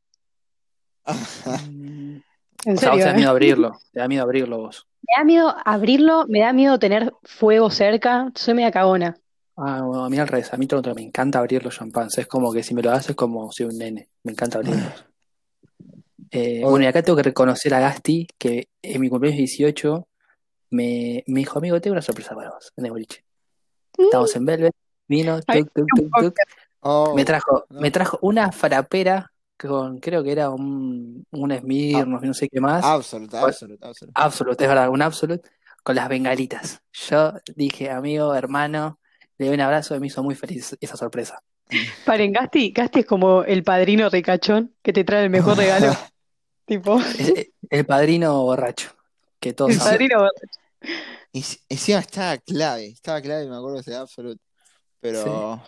En 2.64 2.76
O 2.76 2.80
sea, 2.80 2.90
vos 2.90 2.98
te 2.98 3.04
da 3.04 3.10
¿eh? 3.12 3.14
miedo 3.14 3.30
abrirlo, 3.30 3.78
te 3.92 4.00
da 4.00 4.08
miedo 4.08 4.22
abrirlo 4.24 4.58
vos. 4.58 4.88
Me 5.02 5.18
da 5.18 5.24
miedo 5.24 5.54
abrirlo, 5.64 6.24
me 6.28 6.40
da 6.40 6.52
miedo 6.52 6.80
tener 6.80 7.12
fuego 7.22 7.70
cerca. 7.70 8.32
Soy 8.34 8.54
media 8.54 8.72
cagona. 8.72 9.16
Ah, 9.56 9.82
bueno, 9.82 10.04
a 10.04 10.10
mí 10.10 10.18
al 10.18 10.26
revés, 10.26 10.52
a 10.52 10.56
mí 10.56 10.66
todo 10.66 10.92
me 10.94 11.02
encanta 11.02 11.38
abrir 11.38 11.64
los 11.64 11.76
champans, 11.76 12.18
es 12.18 12.26
como 12.26 12.52
que 12.52 12.62
si 12.64 12.74
me 12.74 12.82
lo 12.82 12.90
haces 12.90 13.10
es 13.10 13.16
como 13.16 13.52
soy 13.52 13.66
un 13.66 13.78
nene, 13.78 14.08
me 14.24 14.32
encanta 14.32 14.58
abrirlos. 14.58 15.04
Eh, 16.32 16.60
bueno, 16.64 16.82
y 16.84 16.86
acá 16.88 17.02
tengo 17.02 17.16
que 17.16 17.22
reconocer 17.22 17.72
a 17.72 17.78
Gasti 17.78 18.26
que 18.36 18.68
en 18.82 19.00
mi 19.00 19.08
cumpleaños 19.08 19.38
18 19.38 20.08
me, 20.70 21.22
me 21.28 21.38
dijo, 21.40 21.58
amigo, 21.58 21.80
tengo 21.80 21.92
una 21.94 22.02
sorpresa 22.02 22.34
para 22.34 22.50
vos 22.50 22.72
en 22.76 22.84
el 22.84 22.90
boliche. 22.90 23.24
Estamos 23.98 24.34
en 24.36 24.44
Velvet, 24.46 24.74
vino, 25.08 25.40
Ay, 25.46 25.64
tuc, 25.64 25.72
tuc, 25.74 25.88
tuc, 25.96 26.20
tuc. 26.22 26.34
Oh, 26.80 27.14
Me 27.14 27.24
trajo, 27.24 27.64
no. 27.70 27.80
me 27.80 27.90
trajo 27.90 28.18
una 28.22 28.52
frapera 28.52 29.30
con, 29.58 29.98
creo 29.98 30.22
que 30.22 30.32
era 30.32 30.50
un, 30.50 31.24
un 31.30 31.58
Smirnoff, 31.58 32.22
no 32.22 32.34
sé 32.34 32.48
qué 32.48 32.60
más. 32.60 32.84
Absolute, 32.84 33.36
absolute, 33.38 33.84
absolute. 33.86 34.12
Absolute, 34.14 34.64
es 34.64 34.68
verdad, 34.68 34.88
un 34.90 35.02
Absolute 35.02 35.48
con 35.82 35.96
las 35.96 36.08
bengalitas. 36.08 36.80
Yo 36.92 37.32
dije, 37.54 37.90
amigo, 37.90 38.34
hermano, 38.34 38.98
le 39.38 39.46
doy 39.46 39.54
un 39.54 39.60
abrazo 39.60 39.94
y 39.96 40.00
me 40.00 40.06
hizo 40.08 40.22
muy 40.22 40.34
feliz 40.34 40.76
esa 40.80 40.96
sorpresa. 40.96 41.40
Paren, 42.04 42.32
Gasti, 42.32 42.70
Gasti 42.70 43.00
es 43.00 43.06
como 43.06 43.42
el 43.42 43.64
padrino 43.64 44.08
ricachón 44.08 44.74
que 44.82 44.92
te 44.92 45.04
trae 45.04 45.24
el 45.24 45.30
mejor 45.30 45.56
regalo. 45.56 45.92
Tipo, 46.64 46.98
es 47.00 47.50
el 47.70 47.86
padrino 47.86 48.42
borracho, 48.42 48.90
que 49.40 49.52
todos 49.52 49.70
el 49.72 49.78
saben. 49.78 49.92
padrino. 50.10 50.28
Y 51.32 51.44
encima 51.68 51.98
estaba 51.98 52.38
clave, 52.38 52.86
estaba 52.86 53.20
clave, 53.20 53.46
me 53.48 53.56
acuerdo 53.56 53.74
de 53.76 53.80
ese 53.82 53.94
Absolute. 53.96 54.40
Pero 55.00 55.62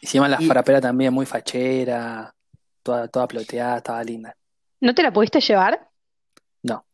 Y 0.00 0.06
encima 0.06 0.28
la 0.28 0.36
Y- 0.40 0.46
frapera 0.46 0.80
también 0.80 1.12
muy 1.14 1.24
fachera, 1.26 2.34
toda, 2.82 3.08
toda 3.08 3.26
ploteada, 3.26 3.78
estaba 3.78 4.04
linda. 4.04 4.36
¿No 4.80 4.94
te 4.94 5.02
la 5.02 5.12
pudiste 5.12 5.40
llevar? 5.40 5.88
No. 6.62 6.84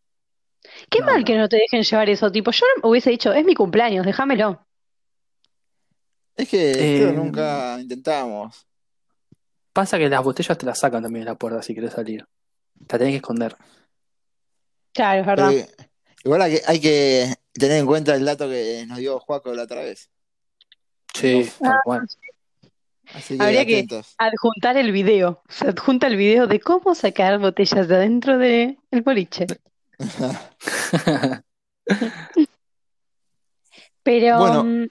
Qué 0.88 1.00
No, 1.00 1.06
mal 1.06 1.20
no. 1.20 1.24
que 1.24 1.36
no 1.36 1.48
te 1.48 1.56
dejen 1.56 1.82
llevar 1.82 2.08
eso, 2.10 2.30
tipo, 2.30 2.50
yo 2.52 2.64
hubiese 2.84 3.10
dicho, 3.10 3.32
es 3.32 3.44
mi 3.44 3.54
cumpleaños, 3.54 4.06
déjamelo. 4.06 4.64
es 6.36 6.48
que 6.48 6.72
creo 6.72 7.08
que 7.10 7.14
Eh, 7.14 7.16
nunca 7.16 7.78
intentamos. 7.80 8.66
Pasa 9.72 9.98
que 9.98 10.08
las 10.08 10.22
botellas 10.24 10.56
te 10.56 10.66
las 10.66 10.78
sacan 10.78 11.02
también 11.02 11.24
de 11.24 11.30
la 11.32 11.36
puerta 11.36 11.62
si 11.62 11.74
quieres 11.74 11.92
salir. 11.92 12.24
Te 12.86 12.94
la 12.94 12.98
tenés 12.98 13.12
que 13.12 13.16
esconder. 13.16 13.56
Claro, 14.92 15.20
es 15.20 15.26
verdad. 15.26 15.50
Pero 15.52 15.89
igual 16.24 16.42
hay 16.42 16.52
que, 16.56 16.62
hay 16.66 16.80
que 16.80 17.34
tener 17.52 17.78
en 17.78 17.86
cuenta 17.86 18.14
el 18.14 18.24
dato 18.24 18.48
que 18.48 18.84
nos 18.86 18.98
dio 18.98 19.18
Juaco 19.20 19.52
la 19.54 19.62
otra 19.64 19.82
vez. 19.82 20.10
Sí, 21.14 21.50
tal 21.60 21.78
cual. 21.84 22.06
Así 23.12 23.36
que 23.36 23.42
Habría 23.42 23.66
que 23.66 23.74
atentos. 23.78 24.14
adjuntar 24.18 24.76
el 24.76 24.92
video. 24.92 25.42
Se 25.48 25.66
adjunta 25.68 26.06
el 26.06 26.16
video 26.16 26.46
de 26.46 26.60
cómo 26.60 26.94
sacar 26.94 27.38
botellas 27.40 27.88
de 27.88 27.96
adentro 27.96 28.38
del 28.38 28.76
boliche. 29.04 29.46
Pero, 34.02 34.38
Bueno, 34.38 34.64
mm, 34.64 34.86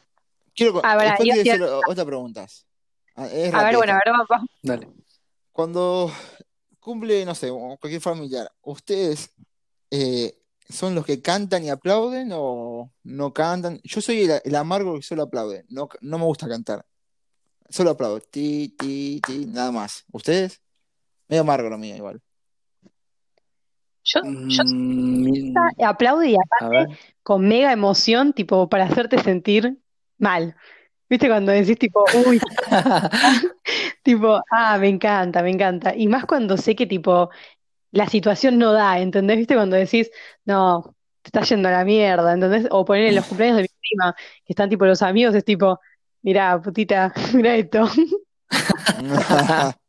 Quiero, 0.56 0.86
A 0.86 0.96
ver, 0.98 1.08
después 1.10 1.28
yo- 1.30 1.34
quiero 1.44 1.58
yo- 1.58 1.64
hacer 1.66 1.74
o- 1.88 1.92
otra 1.92 2.06
pregunta. 2.06 2.46
Ah, 3.16 3.28
Es 3.32 3.54
a 3.54 3.64
ver, 3.64 3.78
bueno, 3.78 3.94
a 3.94 4.00
ver, 4.04 4.14
va- 4.30 4.44
Dale. 4.62 4.88
Cuando 5.52 6.12
cumple, 6.80 7.26
no 7.26 7.34
sé, 7.36 7.50
cualquier 7.80 8.02
familiar, 8.02 8.52
¿ustedes 8.62 9.32
eh, 9.92 10.38
son 10.70 10.96
los 10.96 11.06
que 11.06 11.22
cantan 11.22 11.64
y 11.64 11.70
aplauden 11.70 12.30
o 12.34 12.92
no 13.04 13.34
cantan? 13.34 13.80
Yo 13.84 14.02
soy 14.02 14.24
el, 14.24 14.42
el 14.44 14.56
amargo 14.56 14.96
que 14.96 15.02
solo 15.04 15.24
aplaude, 15.24 15.66
no, 15.70 15.90
no 16.02 16.18
me 16.20 16.26
gusta 16.26 16.48
cantar. 16.48 16.86
Solo 17.70 17.92
aplaudo, 17.92 18.20
ti, 18.22 18.76
ti, 18.78 19.22
ti, 19.26 19.46
nada 19.48 19.72
más. 19.72 20.06
¿Ustedes? 20.12 20.62
Medio 21.28 21.42
amargo 21.42 21.70
lo 21.70 21.78
mío 21.78 21.96
igual. 21.96 22.22
yo, 24.04 24.22
yo 24.24 24.64
Mm, 24.64 25.86
aplaudo 25.86 26.24
y 26.24 26.36
aparte 26.36 27.00
con 27.24 27.48
mega 27.48 27.72
emoción, 27.72 28.34
tipo, 28.34 28.70
para 28.70 28.86
hacerte 28.86 29.20
sentir 29.20 29.78
mal. 30.18 30.56
¿Viste 31.10 31.28
cuando 31.28 31.52
decís 31.52 31.78
tipo, 31.80 32.10
uy, 32.14 32.40
tipo, 34.04 34.40
ah, 34.52 34.78
me 34.80 34.90
encanta, 34.90 35.44
me 35.44 35.52
encanta? 35.52 35.96
Y 35.96 36.08
más 36.08 36.26
cuando 36.26 36.58
sé 36.58 36.76
que 36.76 36.88
tipo 36.88 37.30
la 37.92 38.08
situación 38.08 38.58
no 38.58 38.74
da, 38.74 39.00
¿entendés? 39.00 39.38
¿Viste 39.38 39.56
cuando 39.56 39.76
decís, 39.76 40.12
no, 40.46 40.96
te 41.22 41.30
está 41.30 41.42
yendo 41.42 41.70
a 41.70 41.72
la 41.72 41.86
mierda, 41.86 42.34
¿entendés? 42.34 42.68
O 42.72 42.86
poner 42.86 43.08
en 43.08 43.16
los 43.16 43.26
cumpleaños 43.26 43.58
de 43.58 43.64
mi 43.64 43.68
prima, 43.68 44.16
que 44.46 44.54
están 44.54 44.70
tipo 44.70 44.86
los 44.86 45.02
amigos, 45.02 45.36
es 45.36 45.46
tipo, 45.46 45.80
mirá, 46.22 46.62
putita, 46.62 47.14
mirá 47.34 47.56
esto. 47.56 47.90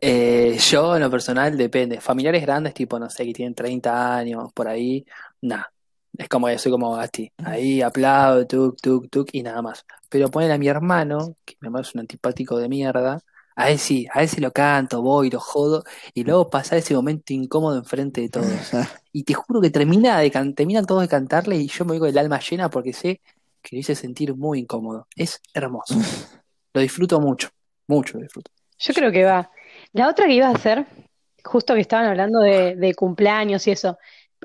Eh, 0.00 0.56
yo, 0.58 0.94
en 0.94 1.02
lo 1.02 1.10
personal, 1.10 1.56
depende. 1.56 2.00
Familiares 2.00 2.42
grandes, 2.42 2.72
tipo, 2.72 2.98
no 3.00 3.10
sé, 3.10 3.24
que 3.26 3.32
tienen 3.32 3.54
30 3.54 4.16
años, 4.16 4.52
por 4.52 4.68
ahí, 4.68 5.04
nada. 5.40 5.72
Es 6.16 6.28
como 6.28 6.48
yo 6.48 6.58
soy 6.58 6.72
como 6.72 6.94
Gasti. 6.94 7.32
Ahí 7.38 7.82
aplaudo, 7.82 8.46
tuk, 8.46 8.76
tuk, 8.80 9.08
tuk, 9.10 9.28
y 9.32 9.42
nada 9.42 9.60
más. 9.62 9.84
Pero 10.08 10.30
poner 10.30 10.52
a 10.52 10.58
mi 10.58 10.68
hermano, 10.68 11.36
que 11.44 11.56
mi 11.60 11.66
hermano 11.66 11.82
es 11.82 11.94
un 11.94 12.00
antipático 12.00 12.58
de 12.58 12.68
mierda, 12.68 13.20
a 13.58 13.70
él 13.70 13.78
sí, 13.78 14.06
a 14.12 14.22
él 14.22 14.28
sí 14.28 14.40
lo 14.40 14.52
canto, 14.52 15.02
voy, 15.02 15.30
lo 15.30 15.40
jodo, 15.40 15.84
y 16.14 16.24
luego 16.24 16.48
pasar 16.48 16.78
ese 16.78 16.94
momento 16.94 17.32
incómodo 17.32 17.76
enfrente 17.76 18.20
de 18.22 18.28
todos. 18.28 18.46
Y 19.12 19.24
te 19.24 19.34
juro 19.34 19.60
que 19.60 19.70
termina 19.70 20.18
de 20.20 20.30
can- 20.30 20.54
terminan 20.54 20.84
todos 20.86 21.02
de 21.02 21.08
cantarle 21.08 21.56
y 21.56 21.66
yo 21.66 21.84
me 21.84 21.92
voy 21.92 21.98
con 21.98 22.08
el 22.10 22.18
alma 22.18 22.38
llena 22.40 22.70
porque 22.70 22.92
sé 22.92 23.20
que 23.62 23.74
lo 23.74 23.80
hice 23.80 23.94
sentir 23.94 24.34
muy 24.36 24.60
incómodo. 24.60 25.08
Es 25.16 25.40
hermoso. 25.52 25.94
Lo 26.72 26.80
disfruto 26.80 27.18
mucho, 27.20 27.48
mucho 27.88 28.18
lo 28.18 28.22
disfruto. 28.24 28.50
Yo 28.78 28.94
creo 28.94 29.10
que 29.10 29.24
va. 29.24 29.50
La 29.92 30.08
otra 30.08 30.26
que 30.26 30.34
iba 30.34 30.46
a 30.46 30.52
hacer, 30.52 30.86
justo 31.42 31.74
que 31.74 31.80
estaban 31.80 32.06
hablando 32.06 32.38
de, 32.40 32.76
de 32.76 32.94
cumpleaños 32.94 33.66
y 33.66 33.72
eso, 33.72 33.98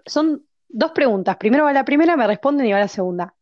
son 0.05 0.43
dos 0.69 0.91
preguntas. 0.91 1.37
Primero 1.37 1.65
va 1.65 1.73
la 1.73 1.85
primera, 1.85 2.15
me 2.17 2.25
responden 2.25 2.65
y 2.65 2.71
va 2.73 2.79
la 2.79 2.87
segunda. 2.87 3.35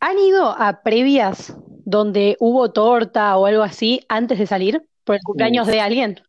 ¿Han 0.00 0.18
ido 0.18 0.50
a 0.50 0.82
previas 0.82 1.54
donde 1.84 2.36
hubo 2.40 2.70
torta 2.72 3.36
o 3.36 3.46
algo 3.46 3.62
así 3.62 4.04
antes 4.08 4.38
de 4.38 4.46
salir 4.46 4.84
por 5.04 5.16
el 5.16 5.22
cumpleaños 5.22 5.66
Uf. 5.66 5.72
de 5.72 5.80
alguien? 5.80 6.20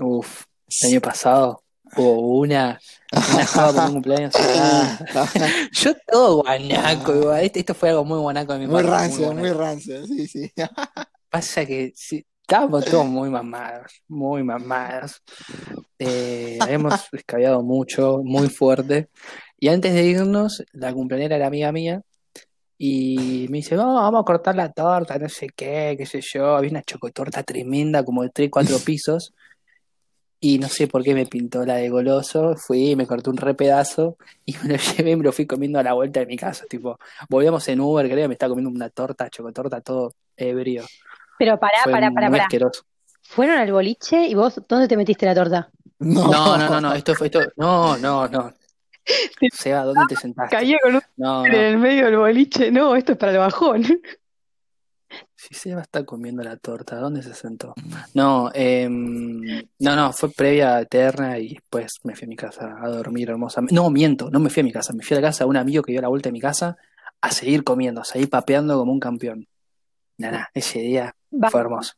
Uf, 0.00 0.44
el 0.82 0.90
año 0.90 1.00
pasado 1.00 1.62
hubo 1.96 2.38
una, 2.40 2.78
una 3.12 3.46
joda 3.46 3.72
por 3.72 3.84
un 3.86 3.92
cumpleaños. 3.94 4.34
Ah. 4.36 4.98
Yo 5.72 5.92
todo 6.06 6.42
guanaco, 6.42 7.14
igual. 7.14 7.44
Este- 7.44 7.60
Esto 7.60 7.74
fue 7.74 7.90
algo 7.90 8.04
muy 8.04 8.18
guanaco 8.18 8.52
de 8.52 8.58
mi 8.60 8.66
Muy 8.66 8.82
parte. 8.82 8.90
rancio, 8.90 9.24
guanaco. 9.26 9.46
muy 9.46 9.56
rancio, 9.56 10.06
sí, 10.06 10.26
sí. 10.26 10.52
Pasa 11.30 11.64
que 11.66 11.92
sí, 11.96 12.24
estábamos 12.42 12.84
todos 12.84 13.06
muy 13.06 13.30
mamados, 13.30 13.92
muy 14.08 14.42
mamados. 14.42 15.22
Eh, 15.98 16.58
habíamos 16.60 16.94
escabeado 17.12 17.62
mucho, 17.62 18.20
muy 18.22 18.48
fuerte. 18.48 19.08
Y 19.58 19.68
antes 19.68 19.94
de 19.94 20.04
irnos, 20.04 20.62
la 20.72 20.92
cumpleañera 20.92 21.36
era 21.36 21.46
amiga 21.46 21.72
mía. 21.72 22.02
Y 22.78 23.46
me 23.50 23.58
dice, 23.58 23.74
"No, 23.74 23.94
vamos 23.94 24.20
a 24.20 24.24
cortar 24.24 24.54
la 24.54 24.70
torta, 24.72 25.18
no 25.18 25.28
sé 25.28 25.48
qué, 25.54 25.94
qué 25.98 26.04
sé 26.06 26.20
yo. 26.20 26.56
Había 26.56 26.70
una 26.70 26.82
chocotorta 26.82 27.42
tremenda, 27.42 28.04
como 28.04 28.22
de 28.22 28.30
3, 28.30 28.50
4 28.50 28.76
pisos. 28.84 29.32
Y 30.38 30.58
no 30.58 30.68
sé 30.68 30.86
por 30.86 31.02
qué 31.02 31.14
me 31.14 31.24
pintó 31.26 31.64
la 31.64 31.76
de 31.76 31.88
goloso. 31.88 32.54
Fui, 32.56 32.94
me 32.94 33.06
corté 33.06 33.30
un 33.30 33.38
re 33.38 33.54
pedazo 33.54 34.16
y 34.44 34.54
me 34.62 34.68
lo 34.70 34.76
llevé 34.76 35.10
y 35.12 35.16
me 35.16 35.24
lo 35.24 35.32
fui 35.32 35.46
comiendo 35.46 35.78
a 35.78 35.82
la 35.82 35.94
vuelta 35.94 36.20
de 36.20 36.26
mi 36.26 36.36
casa. 36.36 36.64
Tipo, 36.68 36.98
volvíamos 37.30 37.66
en 37.68 37.80
Uber, 37.80 38.08
creo, 38.08 38.28
me 38.28 38.34
estaba 38.34 38.50
comiendo 38.50 38.70
una 38.70 38.90
torta, 38.90 39.30
chocotorta, 39.30 39.80
todo 39.80 40.12
ebrio. 40.36 40.84
Pero 41.38 41.58
pará, 41.58 41.78
Fue 41.84 41.92
pará, 41.92 42.10
pará, 42.10 42.28
muy 42.28 42.36
pará. 42.38 42.44
asqueroso. 42.44 42.82
Fueron 43.22 43.56
al 43.58 43.72
boliche 43.72 44.26
y 44.28 44.34
vos, 44.34 44.60
¿dónde 44.68 44.86
te 44.86 44.96
metiste 44.96 45.26
la 45.26 45.34
torta? 45.34 45.70
No, 45.98 46.30
No, 46.30 46.56
no, 46.58 46.68
no, 46.68 46.80
no, 46.80 46.92
esto 46.94 47.14
fue 47.14 47.26
esto. 47.28 47.40
No, 47.56 47.96
no, 47.96 48.28
no. 48.28 48.52
Seba, 49.52 49.84
¿dónde 49.84 50.02
te 50.08 50.16
sentaste? 50.16 50.56
Caía 50.56 50.78
con 50.82 50.96
un 50.96 51.00
No, 51.16 51.46
en 51.46 51.52
no. 51.52 51.58
el 51.58 51.78
medio 51.78 52.06
del 52.06 52.16
boliche. 52.16 52.70
No, 52.70 52.96
esto 52.96 53.12
es 53.12 53.18
para 53.18 53.32
el 53.32 53.38
bajón. 53.38 53.84
Si 55.36 55.54
Seba 55.54 55.82
está 55.82 56.04
comiendo 56.04 56.42
la 56.42 56.56
torta, 56.56 56.96
¿dónde 56.96 57.22
se 57.22 57.32
sentó? 57.34 57.74
No, 58.14 58.50
em, 58.52 59.40
no, 59.78 59.94
no, 59.94 60.12
fue 60.12 60.30
previa 60.32 60.80
eterna 60.80 61.38
y 61.38 61.54
después 61.54 61.98
me 62.02 62.16
fui 62.16 62.24
a 62.24 62.28
mi 62.28 62.36
casa 62.36 62.76
a 62.82 62.88
dormir 62.88 63.30
hermosamente. 63.30 63.74
No, 63.74 63.88
miento, 63.90 64.30
no 64.30 64.40
me 64.40 64.50
fui 64.50 64.62
a 64.62 64.64
mi 64.64 64.72
casa, 64.72 64.92
me 64.92 65.04
fui 65.04 65.16
a 65.16 65.20
la 65.20 65.28
casa 65.28 65.44
de 65.44 65.50
un 65.50 65.56
amigo 65.56 65.82
que 65.84 65.92
dio 65.92 66.00
la 66.02 66.08
vuelta 66.08 66.30
a 66.30 66.32
mi 66.32 66.40
casa 66.40 66.76
a 67.20 67.30
seguir 67.30 67.62
comiendo, 67.62 68.00
a 68.00 68.04
seguir 68.04 68.28
papeando 68.28 68.76
como 68.78 68.92
un 68.92 68.98
campeón. 69.00 69.46
Nada, 70.18 70.50
ese 70.54 70.80
día 70.80 71.14
Va. 71.32 71.50
fue 71.50 71.60
hermoso. 71.60 71.92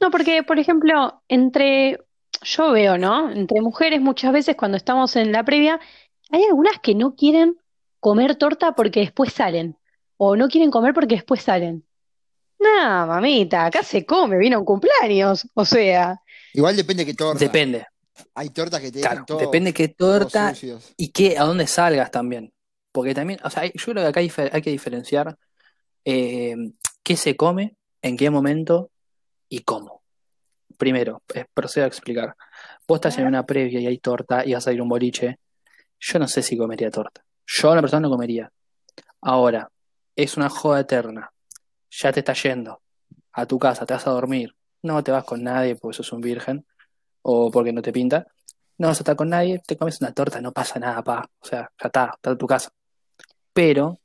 No, 0.00 0.10
porque, 0.10 0.42
por 0.42 0.58
ejemplo, 0.58 1.22
entre, 1.28 2.00
yo 2.42 2.72
veo, 2.72 2.98
¿no? 2.98 3.30
Entre 3.30 3.60
mujeres 3.60 4.00
muchas 4.00 4.32
veces 4.32 4.56
cuando 4.56 4.76
estamos 4.76 5.14
en 5.16 5.30
la 5.30 5.44
previa, 5.44 5.78
hay 6.30 6.44
algunas 6.44 6.78
que 6.80 6.94
no 6.94 7.14
quieren 7.14 7.56
comer 8.00 8.36
torta 8.36 8.72
porque 8.72 9.00
después 9.00 9.32
salen, 9.32 9.76
o 10.16 10.36
no 10.36 10.48
quieren 10.48 10.70
comer 10.70 10.94
porque 10.94 11.16
después 11.16 11.42
salen. 11.42 11.84
No, 12.58 13.06
mamita, 13.06 13.66
acá 13.66 13.82
se 13.82 14.04
come, 14.04 14.36
vino 14.38 14.58
un 14.58 14.64
cumpleaños, 14.64 15.48
o 15.54 15.64
sea, 15.64 16.20
Igual 16.54 16.76
depende 16.76 17.06
qué 17.06 17.14
torta. 17.14 17.38
Depende, 17.38 17.86
Hay 18.34 18.50
tortas 18.50 18.80
que 18.80 18.90
te 18.90 19.00
claro, 19.00 19.24
todo, 19.26 19.38
depende 19.38 19.72
qué 19.72 19.88
torta 19.88 20.52
y 20.96 21.08
qué, 21.12 21.38
a 21.38 21.44
dónde 21.44 21.66
salgas 21.66 22.10
también. 22.10 22.52
Porque 22.90 23.14
también, 23.14 23.38
o 23.44 23.50
sea, 23.50 23.62
hay- 23.62 23.72
yo 23.74 23.92
creo 23.92 24.02
que 24.02 24.08
acá 24.08 24.20
hay, 24.20 24.62
que 24.62 24.70
diferenciar 24.70 25.36
eh, 26.04 26.56
qué 27.02 27.16
se 27.16 27.36
come, 27.36 27.76
en 28.02 28.16
qué 28.16 28.30
momento 28.30 28.90
y 29.48 29.60
cómo. 29.60 30.02
Primero, 30.76 31.22
eh, 31.34 31.44
procedo 31.52 31.84
a 31.84 31.88
explicar. 31.88 32.34
Vos 32.86 32.96
estás 32.96 33.18
en 33.18 33.26
una 33.26 33.44
previa 33.44 33.80
y 33.80 33.86
hay 33.86 33.98
torta 33.98 34.44
y 34.44 34.54
vas 34.54 34.66
a 34.66 34.72
ir 34.72 34.80
a 34.80 34.82
un 34.82 34.88
boliche. 34.88 35.38
Yo 36.00 36.18
no 36.18 36.28
sé 36.28 36.42
si 36.42 36.56
comería 36.56 36.90
torta. 36.90 37.24
Yo, 37.46 37.74
la 37.74 37.80
persona, 37.80 38.00
no 38.00 38.10
comería. 38.10 38.50
Ahora, 39.22 39.70
es 40.14 40.36
una 40.36 40.48
joda 40.48 40.80
eterna. 40.80 41.30
Ya 41.90 42.12
te 42.12 42.20
estás 42.20 42.42
yendo 42.42 42.80
a 43.32 43.46
tu 43.46 43.58
casa, 43.58 43.86
te 43.86 43.94
vas 43.94 44.06
a 44.06 44.10
dormir. 44.10 44.54
No 44.82 45.02
te 45.02 45.10
vas 45.10 45.24
con 45.24 45.42
nadie 45.42 45.76
porque 45.76 45.96
sos 45.96 46.12
un 46.12 46.20
virgen 46.20 46.66
o 47.22 47.50
porque 47.50 47.72
no 47.72 47.82
te 47.82 47.92
pinta. 47.92 48.26
No 48.78 48.88
vas 48.88 48.98
a 48.98 49.00
estar 49.00 49.16
con 49.16 49.28
nadie, 49.28 49.60
te 49.66 49.76
comes 49.76 50.00
una 50.00 50.12
torta, 50.12 50.40
no 50.40 50.52
pasa 50.52 50.78
nada, 50.78 51.02
pa. 51.02 51.28
O 51.40 51.46
sea, 51.46 51.70
ya 51.80 51.86
está, 51.86 52.12
está 52.14 52.30
en 52.30 52.38
tu 52.38 52.46
casa. 52.46 52.70
Pero 53.52 53.98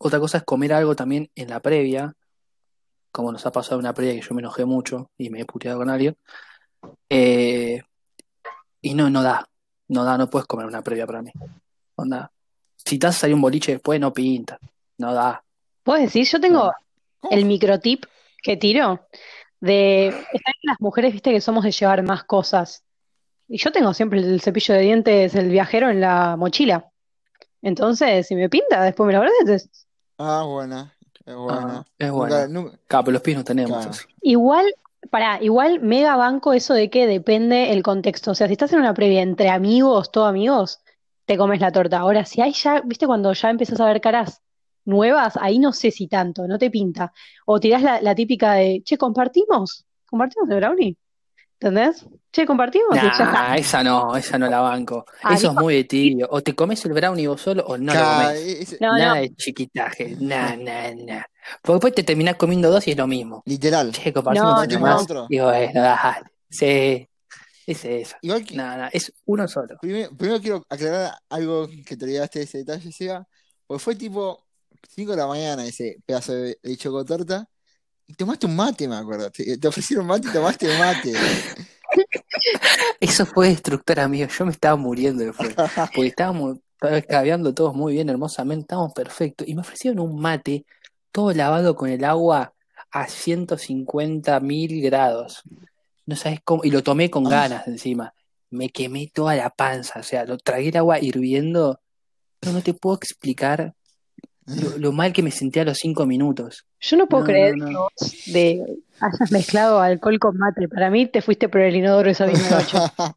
otra 0.00 0.18
cosa 0.18 0.38
es 0.38 0.44
comer 0.44 0.72
algo 0.72 0.96
también 0.96 1.30
en 1.34 1.48
la 1.48 1.60
previa, 1.60 2.14
como 3.12 3.32
nos 3.32 3.46
ha 3.46 3.52
pasado 3.52 3.76
en 3.76 3.80
una 3.80 3.94
previa 3.94 4.14
que 4.14 4.26
yo 4.26 4.34
me 4.34 4.42
enojé 4.42 4.64
mucho 4.64 5.10
y 5.16 5.30
me 5.30 5.40
he 5.40 5.44
puteado 5.44 5.78
con 5.78 5.90
alguien. 5.90 6.16
Eh, 7.08 7.82
y 8.80 8.94
no, 8.94 9.10
no 9.10 9.22
da, 9.22 9.48
no 9.88 10.04
da, 10.04 10.18
no 10.18 10.28
puedes 10.28 10.46
comer 10.46 10.66
una 10.66 10.82
previa 10.82 11.06
para 11.06 11.22
mí. 11.22 11.30
Onda, 11.96 12.30
si 12.76 12.98
te 12.98 13.10
salir 13.12 13.34
un 13.34 13.40
boliche 13.42 13.72
después, 13.72 13.98
no 14.00 14.12
pinta, 14.12 14.58
no 14.98 15.12
da. 15.14 15.42
¿puedes 15.82 16.04
decir? 16.06 16.26
Yo 16.26 16.40
tengo 16.40 16.72
¿Cómo? 17.20 17.32
el 17.36 17.44
microtip 17.44 18.04
que 18.42 18.56
tiro 18.56 19.06
de, 19.60 20.08
está 20.08 20.18
bien 20.30 20.54
que 20.60 20.68
las 20.68 20.80
mujeres, 20.80 21.12
viste, 21.12 21.30
que 21.32 21.40
somos 21.40 21.64
de 21.64 21.70
llevar 21.72 22.02
más 22.02 22.24
cosas. 22.24 22.82
Y 23.48 23.58
yo 23.58 23.70
tengo 23.70 23.94
siempre 23.94 24.18
el 24.20 24.40
cepillo 24.40 24.74
de 24.74 24.80
dientes, 24.80 25.34
el 25.36 25.48
viajero 25.50 25.88
en 25.88 26.00
la 26.00 26.36
mochila. 26.36 26.90
Entonces, 27.62 28.26
si 28.26 28.34
me 28.34 28.48
pinta, 28.48 28.82
después 28.82 29.06
me 29.06 29.12
lo 29.12 29.20
agradeces. 29.20 29.86
Ah, 30.18 30.44
buena, 30.46 30.94
es 31.24 31.34
buena. 31.34 31.78
Ah, 31.78 31.84
es 31.98 32.08
Nunca- 32.10 32.36
bueno. 32.36 32.48
nunca- 32.48 32.78
Claro, 32.86 33.04
pero 33.04 33.12
los 33.14 33.22
pies 33.22 33.36
no 33.36 33.44
tenemos 33.44 33.86
Claro. 33.86 33.98
Igual, 34.22 34.74
para, 35.10 35.42
igual 35.42 35.80
mega 35.80 36.16
banco 36.16 36.52
eso 36.52 36.74
de 36.74 36.90
que 36.90 37.06
depende 37.06 37.72
el 37.72 37.82
contexto. 37.82 38.32
O 38.32 38.34
sea, 38.34 38.46
si 38.46 38.52
estás 38.54 38.72
en 38.72 38.80
una 38.80 38.94
previa 38.94 39.22
entre 39.22 39.48
amigos, 39.50 40.10
todo 40.10 40.26
amigos, 40.26 40.80
te 41.24 41.36
comes 41.36 41.60
la 41.60 41.72
torta. 41.72 41.98
Ahora, 41.98 42.24
si 42.24 42.40
hay 42.42 42.52
ya, 42.52 42.80
viste, 42.82 43.06
cuando 43.06 43.32
ya 43.32 43.50
empiezas 43.50 43.80
a 43.80 43.86
ver 43.86 44.00
caras 44.00 44.42
nuevas, 44.84 45.36
ahí 45.40 45.58
no 45.58 45.72
sé 45.72 45.90
si 45.90 46.08
tanto, 46.08 46.46
no 46.46 46.58
te 46.58 46.70
pinta. 46.70 47.12
O 47.46 47.60
tirás 47.60 47.82
la, 47.82 48.00
la 48.00 48.14
típica 48.14 48.54
de, 48.54 48.82
che, 48.84 48.98
¿compartimos? 48.98 49.84
¿Compartimos 50.06 50.48
el 50.50 50.56
brownie? 50.56 50.96
¿Entendés? 51.68 52.06
Che, 52.30 52.46
¿compartimos? 52.46 52.94
Nah, 52.94 53.56
esa 53.56 53.82
no, 53.82 54.14
esa 54.16 54.38
no 54.38 54.48
la 54.48 54.60
banco. 54.60 55.04
Ah, 55.22 55.34
Eso 55.34 55.48
es 55.48 55.54
muy 55.54 55.74
de 55.74 55.84
tibio. 55.84 56.28
O 56.30 56.40
te 56.42 56.54
comes 56.54 56.84
el 56.84 56.92
brownie 56.92 57.26
vos 57.26 57.40
solo 57.40 57.64
o 57.66 57.76
no 57.76 57.92
lo 57.92 57.98
Ca- 57.98 58.22
comes. 58.24 58.38
es- 58.40 58.80
No, 58.80 58.96
Nada 58.96 59.14
no. 59.16 59.20
de 59.22 59.34
chiquitaje, 59.34 60.16
nah, 60.20 60.54
nah, 60.56 60.92
nah. 60.94 61.22
Porque 61.62 61.72
después 61.74 61.94
te 61.94 62.02
terminás 62.04 62.36
comiendo 62.36 62.70
dos 62.70 62.86
y 62.86 62.92
es 62.92 62.96
lo 62.96 63.06
mismo. 63.06 63.42
Literal. 63.46 63.90
Che, 63.92 64.12
compartimos 64.12 64.48
No, 64.50 64.56
más. 64.80 65.26
Y 65.28 65.38
bueno, 65.40 65.80
dale. 65.82 66.26
Sí, 66.48 67.08
es 67.66 67.84
eso. 67.84 68.16
Igual 68.22 68.44
que, 68.44 68.54
Nada, 68.54 68.76
nada, 68.76 68.90
es 68.92 69.12
uno 69.24 69.48
solo. 69.48 69.76
primero, 69.80 70.10
primero 70.16 70.40
quiero 70.40 70.62
aclarar 70.68 71.14
algo 71.30 71.68
que 71.84 71.96
te 71.96 72.04
olvidaste 72.04 72.38
de 72.40 72.44
ese 72.44 72.58
detalle, 72.58 72.92
Seba. 72.92 73.26
Porque 73.66 73.82
fue 73.82 73.94
tipo 73.96 74.46
5 74.94 75.10
de 75.12 75.16
la 75.16 75.26
mañana 75.26 75.64
ese 75.66 75.96
pedazo 76.06 76.32
de, 76.32 76.58
de 76.62 76.76
chocotorta. 76.76 77.48
Y 78.06 78.14
tomaste 78.14 78.46
un 78.46 78.56
mate, 78.56 78.88
me 78.88 78.96
acuerdo. 78.96 79.30
Te, 79.30 79.58
te 79.58 79.68
ofrecieron 79.68 80.06
mate 80.06 80.28
y 80.28 80.32
tomaste 80.32 80.78
mate. 80.78 81.14
Eso 83.00 83.26
fue 83.26 83.48
destructor, 83.48 84.00
amigo. 84.00 84.28
Yo 84.28 84.44
me 84.44 84.52
estaba 84.52 84.76
muriendo 84.76 85.24
después. 85.24 85.54
Porque 85.94 86.08
estábamos 86.08 86.58
escabeando 86.82 87.54
todos 87.54 87.74
muy 87.74 87.94
bien, 87.94 88.08
hermosamente. 88.08 88.62
Estábamos 88.62 88.92
perfectos. 88.92 89.48
Y 89.48 89.54
me 89.54 89.62
ofrecieron 89.62 90.00
un 90.00 90.20
mate 90.20 90.64
todo 91.12 91.32
lavado 91.32 91.74
con 91.76 91.88
el 91.90 92.04
agua 92.04 92.52
a 92.90 93.08
150 93.08 94.38
mil 94.40 94.82
grados. 94.82 95.42
No 96.04 96.16
sabes 96.16 96.40
cómo. 96.44 96.64
Y 96.64 96.70
lo 96.70 96.82
tomé 96.82 97.10
con 97.10 97.24
ganas 97.24 97.66
encima. 97.66 98.14
Me 98.50 98.70
quemé 98.70 99.10
toda 99.12 99.34
la 99.34 99.50
panza. 99.50 100.00
O 100.00 100.02
sea, 100.02 100.24
lo 100.24 100.38
tragué 100.38 100.68
el 100.68 100.76
agua 100.76 101.00
hirviendo. 101.00 101.80
No, 102.42 102.52
no 102.52 102.62
te 102.62 102.74
puedo 102.74 102.96
explicar 102.96 103.74
lo, 104.46 104.78
lo 104.78 104.92
mal 104.92 105.12
que 105.12 105.22
me 105.22 105.30
sentí 105.30 105.58
a 105.58 105.64
los 105.64 105.78
cinco 105.78 106.06
minutos. 106.06 106.66
Yo 106.80 106.96
no 106.96 107.06
puedo 107.08 107.22
No, 107.24 107.26
creer 107.26 107.56
no, 107.56 107.66
que 107.66 107.72
no. 107.72 107.80
vos 107.80 108.14
de, 108.26 108.78
hayas 109.00 109.32
mezclado 109.32 109.80
alcohol 109.80 110.18
con 110.18 110.36
mate. 110.38 110.68
Para 110.68 110.90
mí 110.90 111.06
te 111.06 111.22
fuiste 111.22 111.48
por 111.48 111.60
el 111.60 111.74
inodoro 111.76 112.10
esa 112.10 112.26
misma 112.26 112.50
noche. 112.50 112.78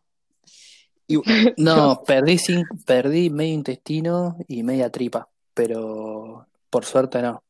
Y- 1.08 1.18
No, 1.58 2.04
perdí, 2.06 2.38
cinco, 2.38 2.76
perdí 2.86 3.32
medio 3.32 3.54
intestino 3.56 4.38
y 4.48 4.62
media 4.62 4.92
tripa, 4.92 5.28
pero 5.56 6.46
por 6.70 6.86
suerte 6.86 7.20
no. 7.22 7.42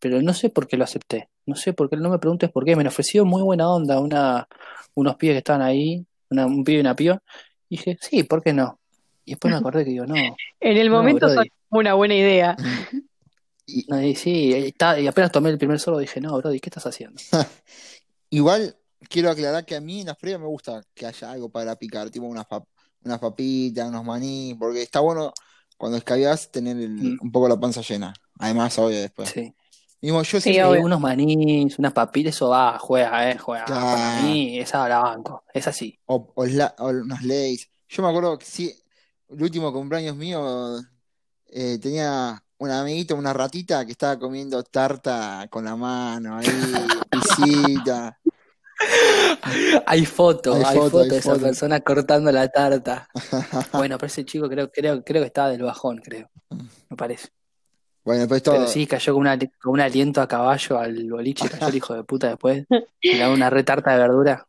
Pero 0.00 0.20
no 0.20 0.34
sé 0.34 0.50
por 0.50 0.66
qué 0.66 0.76
lo 0.76 0.82
acepté. 0.82 1.28
No 1.46 1.54
sé 1.54 1.72
por 1.72 1.88
qué, 1.88 1.96
no 1.96 2.10
me 2.10 2.18
preguntes 2.18 2.50
por 2.50 2.64
qué. 2.64 2.74
Me 2.74 2.86
ofreció 2.88 3.24
muy 3.24 3.40
buena 3.42 3.70
onda 3.70 4.00
una, 4.00 4.48
unos 4.94 5.14
pibes 5.14 5.34
que 5.34 5.38
estaban 5.38 5.62
ahí, 5.62 6.04
una- 6.30 6.46
un 6.46 6.64
pibe 6.64 6.78
y 6.78 6.80
una 6.80 6.96
piba. 6.96 7.22
Y 7.68 7.76
dije, 7.76 7.96
sí, 8.00 8.24
¿por 8.24 8.42
qué 8.42 8.52
no? 8.52 8.80
Y 9.24 9.30
después 9.32 9.52
me 9.52 9.58
acordé 9.58 9.84
que 9.84 9.90
digo, 9.90 10.06
no, 10.06 10.14
En 10.60 10.76
el 10.76 10.90
momento 10.90 11.28
son 11.32 11.46
una 11.70 11.94
buena 11.94 12.16
idea. 12.16 12.56
y- 13.66 13.84
No, 13.88 14.00
y 14.02 14.14
sí, 14.14 14.30
y, 14.30 14.52
está- 14.68 14.98
y 15.00 15.06
apenas 15.06 15.32
tomé 15.32 15.50
el 15.50 15.58
primer 15.58 15.78
sorbo 15.80 15.98
dije, 15.98 16.20
no, 16.20 16.36
Brody, 16.38 16.60
¿qué 16.60 16.68
estás 16.70 16.86
haciendo? 16.86 17.20
igual 18.30 18.76
quiero 19.08 19.30
aclarar 19.30 19.64
que 19.64 19.76
a 19.76 19.80
mí 19.80 20.00
en 20.00 20.06
las 20.06 20.16
previas 20.16 20.40
me 20.40 20.46
gusta 20.46 20.82
que 20.94 21.06
haya 21.06 21.30
algo 21.32 21.48
para 21.50 21.76
picar, 21.76 22.10
tipo 22.10 22.26
unas, 22.26 22.46
pap- 22.46 22.66
unas 23.04 23.18
papitas, 23.18 23.88
unos 23.88 24.04
maní, 24.04 24.54
porque 24.58 24.82
está 24.82 25.00
bueno 25.00 25.32
cuando 25.76 25.98
escabias 25.98 26.50
tener 26.50 26.76
el- 26.78 26.90
Mm. 26.90 27.18
un 27.20 27.32
poco 27.32 27.48
la 27.48 27.58
panza 27.58 27.80
llena. 27.82 28.14
Además, 28.38 28.78
obvio, 28.78 29.00
después. 29.00 29.30
Sí. 29.30 29.54
Mismo 30.00 30.22
yo 30.22 30.40
Sí, 30.40 30.52
siempre- 30.52 30.80
unos 30.80 31.00
manís, 31.00 31.78
unas 31.78 31.92
papitas, 31.94 32.34
eso 32.34 32.50
va, 32.50 32.78
juega, 32.78 33.30
eh, 33.30 33.38
juega. 33.38 33.64
Claro. 33.64 33.80
Para 33.86 34.20
mí, 34.22 34.58
esa 34.58 34.86
la 34.88 34.98
banco, 34.98 35.44
es 35.54 35.66
así. 35.66 35.98
o, 36.06 36.30
o 36.34 36.44
la- 36.46 36.74
o 36.78 36.88
unas 36.88 37.22
Lays. 37.22 37.68
Yo 37.88 38.02
me 38.02 38.08
acuerdo 38.10 38.38
que 38.38 38.44
sí, 38.44 38.74
el 39.30 39.42
último 39.42 39.72
cumpleaños 39.72 40.14
mío 40.16 40.78
eh, 41.46 41.78
tenía 41.80 42.43
un 42.58 42.70
amiguito, 42.70 43.16
una 43.16 43.32
ratita 43.32 43.84
que 43.84 43.92
estaba 43.92 44.18
comiendo 44.18 44.62
tarta 44.62 45.46
con 45.50 45.64
la 45.64 45.76
mano 45.76 46.36
ahí, 46.36 46.46
pisita. 47.10 48.18
Hay 49.86 50.04
fotos, 50.04 50.56
Hay 50.56 50.64
hay 50.64 50.76
foto, 50.76 50.90
fotos 50.90 51.02
hay 51.02 51.08
de 51.10 51.16
esa 51.18 51.30
foto. 51.32 51.42
persona 51.42 51.80
cortando 51.80 52.32
la 52.32 52.48
tarta. 52.48 53.08
Bueno, 53.72 53.98
pero 53.98 54.06
ese 54.06 54.24
chico 54.24 54.48
creo, 54.48 54.70
creo, 54.70 55.02
creo 55.04 55.22
que 55.22 55.26
estaba 55.26 55.50
del 55.50 55.62
bajón, 55.62 55.98
creo. 55.98 56.28
Me 56.88 56.96
parece. 56.96 57.28
Bueno, 58.04 58.28
pues 58.28 58.42
todo. 58.42 58.56
Pero 58.56 58.68
sí, 58.68 58.86
cayó 58.86 59.14
con, 59.14 59.22
una, 59.22 59.38
con 59.38 59.72
un 59.72 59.80
aliento 59.80 60.20
a 60.20 60.28
caballo 60.28 60.78
al 60.78 61.10
boliche, 61.10 61.48
cayó 61.48 61.68
el 61.68 61.74
hijo 61.76 61.94
de 61.94 62.04
puta 62.04 62.28
después. 62.28 62.64
Le 63.02 63.18
daba 63.18 63.32
una 63.32 63.50
retarta 63.50 63.92
de 63.92 63.98
verdura. 63.98 64.46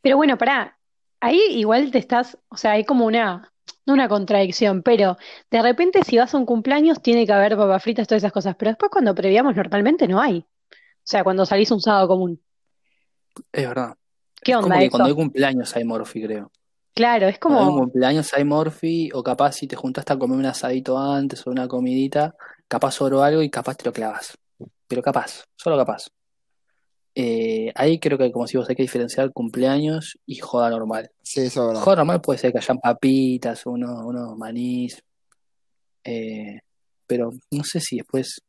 Pero 0.00 0.16
bueno, 0.16 0.36
pará, 0.36 0.76
ahí 1.20 1.40
igual 1.50 1.90
te 1.92 1.98
estás, 1.98 2.36
o 2.48 2.56
sea, 2.56 2.72
hay 2.72 2.84
como 2.84 3.06
una, 3.06 3.51
no 3.86 3.94
una 3.94 4.08
contradicción, 4.08 4.82
pero 4.82 5.16
de 5.50 5.62
repente 5.62 6.02
si 6.04 6.18
vas 6.18 6.34
a 6.34 6.38
un 6.38 6.46
cumpleaños 6.46 7.02
tiene 7.02 7.26
que 7.26 7.32
haber 7.32 7.56
papas 7.56 7.82
fritas, 7.82 8.06
todas 8.08 8.22
esas 8.22 8.32
cosas, 8.32 8.56
pero 8.58 8.70
después 8.70 8.90
cuando 8.90 9.14
previamos 9.14 9.56
normalmente 9.56 10.08
no 10.08 10.20
hay. 10.20 10.38
O 10.40 11.04
sea, 11.04 11.24
cuando 11.24 11.46
salís 11.46 11.70
un 11.70 11.80
sábado 11.80 12.08
común. 12.08 12.40
Es 13.52 13.66
verdad. 13.68 13.96
¿Qué 14.42 14.54
Es 14.54 14.58
onda 14.58 14.76
como 14.76 14.78
que 14.78 14.86
eso? 14.86 14.90
cuando 14.90 15.08
hay 15.08 15.14
cumpleaños 15.14 15.74
hay 15.76 15.84
Morphy, 15.84 16.22
creo. 16.22 16.52
Claro, 16.94 17.26
es 17.28 17.38
Cuando 17.44 17.60
hay 17.62 17.68
un 17.68 17.74
como, 17.74 17.80
cumpleaños 17.80 18.32
hay 18.34 18.44
Morphy, 18.44 19.10
o 19.14 19.22
capaz 19.22 19.52
si 19.52 19.66
te 19.66 19.76
juntaste 19.76 20.12
a 20.12 20.18
comer 20.18 20.38
un 20.38 20.46
asadito 20.46 20.98
antes 20.98 21.46
o 21.46 21.50
una 21.50 21.68
comidita, 21.68 22.34
capaz 22.68 22.92
sobró 22.92 23.22
algo 23.22 23.42
y 23.42 23.50
capaz 23.50 23.76
te 23.76 23.84
lo 23.86 23.92
clavas. 23.92 24.38
Pero 24.88 25.02
capaz, 25.02 25.44
solo 25.56 25.76
capaz. 25.76 26.08
Eh, 27.72 27.74
ahí 27.76 27.98
creo 27.98 28.18
que, 28.18 28.30
como 28.32 28.46
si 28.46 28.56
vos 28.56 28.68
hay 28.68 28.76
que 28.76 28.82
diferenciar 28.82 29.32
cumpleaños 29.32 30.18
y 30.26 30.36
joda 30.36 30.70
normal. 30.70 31.10
Sí, 31.22 31.40
eso 31.40 31.62
es 31.62 31.66
verdad. 31.68 31.82
Joda 31.82 31.96
normal 31.96 32.20
puede 32.20 32.38
ser 32.38 32.52
que 32.52 32.58
hayan 32.58 32.78
papitas, 32.78 33.66
unos, 33.66 34.04
unos 34.04 34.36
manís, 34.36 35.02
eh, 36.04 36.60
pero 37.06 37.30
no 37.50 37.64
sé 37.64 37.80
si 37.80 37.96
después 37.98 38.40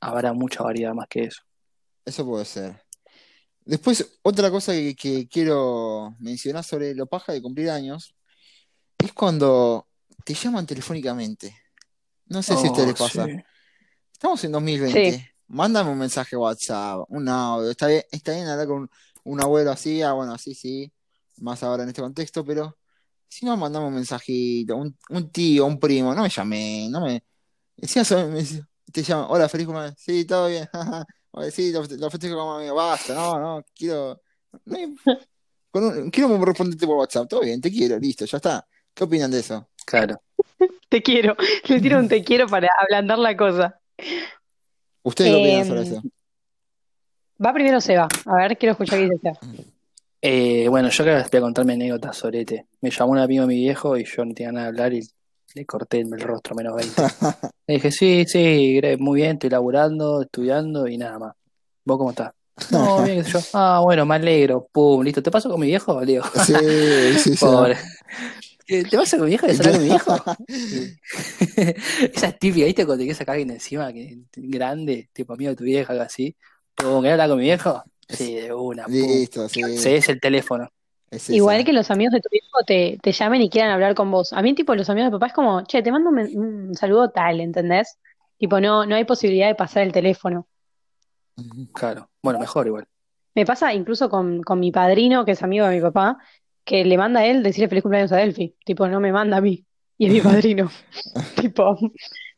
habrá 0.00 0.32
mucha 0.32 0.62
variedad 0.62 0.94
más 0.94 1.06
que 1.08 1.24
eso. 1.24 1.42
Eso 2.04 2.24
puede 2.26 2.44
ser. 2.44 2.82
Después, 3.64 4.18
otra 4.22 4.50
cosa 4.50 4.72
que, 4.72 4.94
que 4.94 5.26
quiero 5.26 6.14
mencionar 6.18 6.62
sobre 6.64 6.94
lo 6.94 7.06
paja 7.06 7.32
de 7.32 7.40
cumplir 7.40 7.70
años 7.70 8.14
es 8.98 9.12
cuando 9.12 9.86
te 10.24 10.34
llaman 10.34 10.66
telefónicamente. 10.66 11.56
No 12.26 12.42
sé 12.42 12.56
si 12.56 12.66
a 12.66 12.70
ustedes 12.70 12.88
les 12.88 13.00
Oh, 13.00 13.04
pasa. 13.04 13.24
sí. 13.26 13.32
Estamos 14.12 14.44
en 14.44 14.52
2020. 14.52 15.12
Sí. 15.12 15.24
Mándame 15.48 15.90
un 15.90 15.98
mensaje 15.98 16.36
WhatsApp, 16.36 17.04
un 17.08 17.28
audio. 17.28 17.70
Está 17.70 17.86
bien, 17.88 18.02
está 18.10 18.32
bien 18.32 18.46
hablar 18.48 18.66
con 18.66 18.90
un, 19.24 19.40
abuelo 19.40 19.70
así, 19.70 20.02
ah, 20.02 20.12
bueno, 20.12 20.32
así 20.32 20.54
sí, 20.54 20.92
más 21.38 21.62
ahora 21.62 21.82
en 21.82 21.90
este 21.90 22.02
contexto, 22.02 22.44
pero 22.44 22.76
si 23.28 23.44
no, 23.46 23.56
mandame 23.56 23.86
un 23.86 23.94
mensajito, 23.94 24.76
un, 24.76 25.30
tío, 25.30 25.66
un 25.66 25.78
primo, 25.80 26.14
no 26.14 26.22
me 26.22 26.28
llamé, 26.28 26.88
no 26.90 27.00
me. 27.00 27.24
Te 28.92 29.02
llaman, 29.02 29.26
hola, 29.28 29.48
feliz 29.48 29.66
cumpleaños. 29.66 29.96
Sí, 29.98 30.24
todo 30.24 30.48
bien. 30.48 30.68
sí, 31.52 31.72
lo, 31.72 31.82
lo 31.82 32.10
festejo 32.10 32.36
como 32.36 32.54
amigo. 32.54 32.74
Basta, 32.76 33.14
no, 33.14 33.40
no, 33.40 33.64
quiero. 33.74 34.20
no 34.64 34.76
hay- 34.76 34.94
con 35.74 36.10
quiero 36.10 36.44
responderte 36.44 36.86
por 36.86 36.98
WhatsApp. 36.98 37.28
Todo 37.28 37.40
bien, 37.40 37.60
te 37.60 37.72
quiero, 37.72 37.98
listo, 37.98 38.24
ya 38.24 38.36
está. 38.36 38.64
¿Qué 38.94 39.02
opinan 39.02 39.32
de 39.32 39.40
eso? 39.40 39.68
Claro. 39.84 40.22
te 40.88 41.02
quiero, 41.02 41.36
le 41.66 41.80
tiro 41.80 41.98
un 41.98 42.08
te 42.08 42.22
quiero 42.22 42.46
para 42.46 42.68
ablandar 42.78 43.18
la 43.18 43.36
cosa. 43.36 43.80
¿Ustedes 45.04 45.30
qué 45.30 45.36
opinan 45.36 45.60
Em, 45.60 45.66
sobre 45.68 45.82
eso? 45.82 46.02
Va 47.44 47.52
primero 47.52 47.80
Seba, 47.80 48.08
a 48.26 48.36
ver, 48.36 48.56
quiero 48.58 48.72
escuchar 48.72 48.98
qué 48.98 49.04
dice 49.04 49.18
Seba. 49.22 49.38
Eh, 50.22 50.66
bueno, 50.68 50.88
yo 50.88 51.04
les 51.04 51.30
voy 51.30 51.38
a 51.38 51.40
contar 51.42 51.64
mi 51.66 51.74
anécdota 51.74 52.12
sorete. 52.12 52.66
Me 52.80 52.90
llamó 52.90 53.12
un 53.12 53.18
amigo 53.18 53.42
de 53.42 53.48
mi 53.48 53.56
viejo 53.56 53.96
y 53.96 54.04
yo 54.04 54.24
no 54.24 54.32
tenía 54.32 54.52
nada 54.52 54.66
que 54.66 54.68
hablar 54.68 54.92
y 54.94 55.00
le 55.54 55.66
corté 55.66 56.00
el 56.00 56.20
rostro 56.20 56.54
menos 56.54 56.74
20. 56.74 56.94
Le 57.66 57.74
dije, 57.76 57.90
sí, 57.90 58.24
sí, 58.26 58.78
muy 58.98 59.20
bien, 59.22 59.32
estoy 59.32 59.48
laburando, 59.48 60.20
estudiando 60.22 60.86
y 60.86 60.98
nada 60.98 61.18
más. 61.18 61.34
¿Vos 61.84 61.96
cómo 61.96 62.10
estás? 62.10 62.32
No, 62.70 63.02
bien, 63.02 63.18
qué 63.18 63.24
sé 63.24 63.30
yo. 63.32 63.40
Ah, 63.54 63.80
bueno, 63.82 64.04
me 64.04 64.16
alegro. 64.16 64.68
Pum, 64.70 65.02
listo. 65.02 65.22
¿Te 65.22 65.30
paso 65.30 65.48
con 65.48 65.60
mi 65.60 65.66
viejo? 65.68 65.98
Le 66.00 66.06
digo, 66.12 66.24
Sí, 66.44 66.54
sí, 67.18 67.30
sí. 67.36 67.44
pobre. 67.44 67.76
¿Te 68.66 68.84
te 68.84 68.96
pasa 68.96 69.16
con 69.16 69.26
mi 69.26 69.30
viejo? 69.30 69.46
¿Quieres 69.46 69.60
hablar 69.60 69.74
con 69.74 69.82
mi 69.82 69.88
viejo? 69.88 70.16
Esa 72.14 72.28
es 72.28 72.38
típica, 72.38 72.66
¿viste? 72.66 72.86
Cuando 72.86 73.00
te 73.00 73.04
quieres 73.04 73.18
sacar 73.18 73.32
a 73.32 73.36
alguien 73.36 73.50
encima, 73.50 73.92
que 73.92 74.18
grande, 74.36 75.08
tipo 75.12 75.34
amigo 75.34 75.50
de 75.50 75.56
tu 75.56 75.64
vieja, 75.64 75.92
algo 75.92 76.04
así. 76.04 76.36
¿querés 76.76 77.12
hablar 77.12 77.28
con 77.28 77.38
mi 77.38 77.44
viejo? 77.44 77.82
Sí, 78.08 78.34
de 78.34 78.52
una, 78.52 78.84
pum. 78.84 78.92
Listo, 78.94 79.48
sí. 79.48 79.62
Se 79.78 79.96
es 79.96 80.08
el 80.08 80.20
teléfono. 80.20 80.68
Es 81.10 81.30
Igual 81.30 81.64
que 81.64 81.72
los 81.72 81.90
amigos 81.90 82.12
de 82.12 82.20
tu 82.20 82.28
hijo 82.32 82.64
te, 82.66 82.98
te 83.00 83.12
llamen 83.12 83.42
y 83.42 83.50
quieran 83.50 83.70
hablar 83.70 83.94
con 83.94 84.10
vos. 84.10 84.32
A 84.32 84.42
mí, 84.42 84.54
tipo, 84.54 84.74
los 84.74 84.88
amigos 84.90 85.08
de 85.10 85.12
papá 85.12 85.26
es 85.26 85.32
como, 85.32 85.62
che, 85.64 85.82
te 85.82 85.92
mando 85.92 86.10
un, 86.10 86.18
un 86.18 86.74
saludo 86.74 87.10
tal, 87.10 87.40
¿entendés? 87.40 87.98
Tipo, 88.38 88.60
no, 88.60 88.84
no 88.84 88.96
hay 88.96 89.04
posibilidad 89.04 89.46
de 89.46 89.54
pasar 89.54 89.84
el 89.84 89.92
teléfono. 89.92 90.48
Claro. 91.72 92.10
Bueno, 92.22 92.38
mejor 92.40 92.66
igual. 92.66 92.86
Me 93.34 93.44
pasa 93.44 93.74
incluso 93.74 94.08
con, 94.08 94.42
con 94.42 94.60
mi 94.60 94.70
padrino, 94.70 95.24
que 95.24 95.32
es 95.32 95.42
amigo 95.42 95.66
de 95.66 95.76
mi 95.76 95.82
papá, 95.82 96.18
que 96.64 96.84
le 96.84 96.96
manda 96.96 97.20
a 97.20 97.26
él 97.26 97.42
decirle 97.42 97.68
feliz 97.68 97.82
cumpleaños 97.82 98.12
a 98.12 98.16
Delphi. 98.16 98.54
Tipo, 98.64 98.88
no 98.88 99.00
me 99.00 99.12
manda 99.12 99.36
a 99.36 99.40
mí. 99.40 99.64
Y 99.98 100.06
es 100.06 100.12
mi 100.12 100.20
padrino. 100.20 100.70
Tipo, 101.40 101.76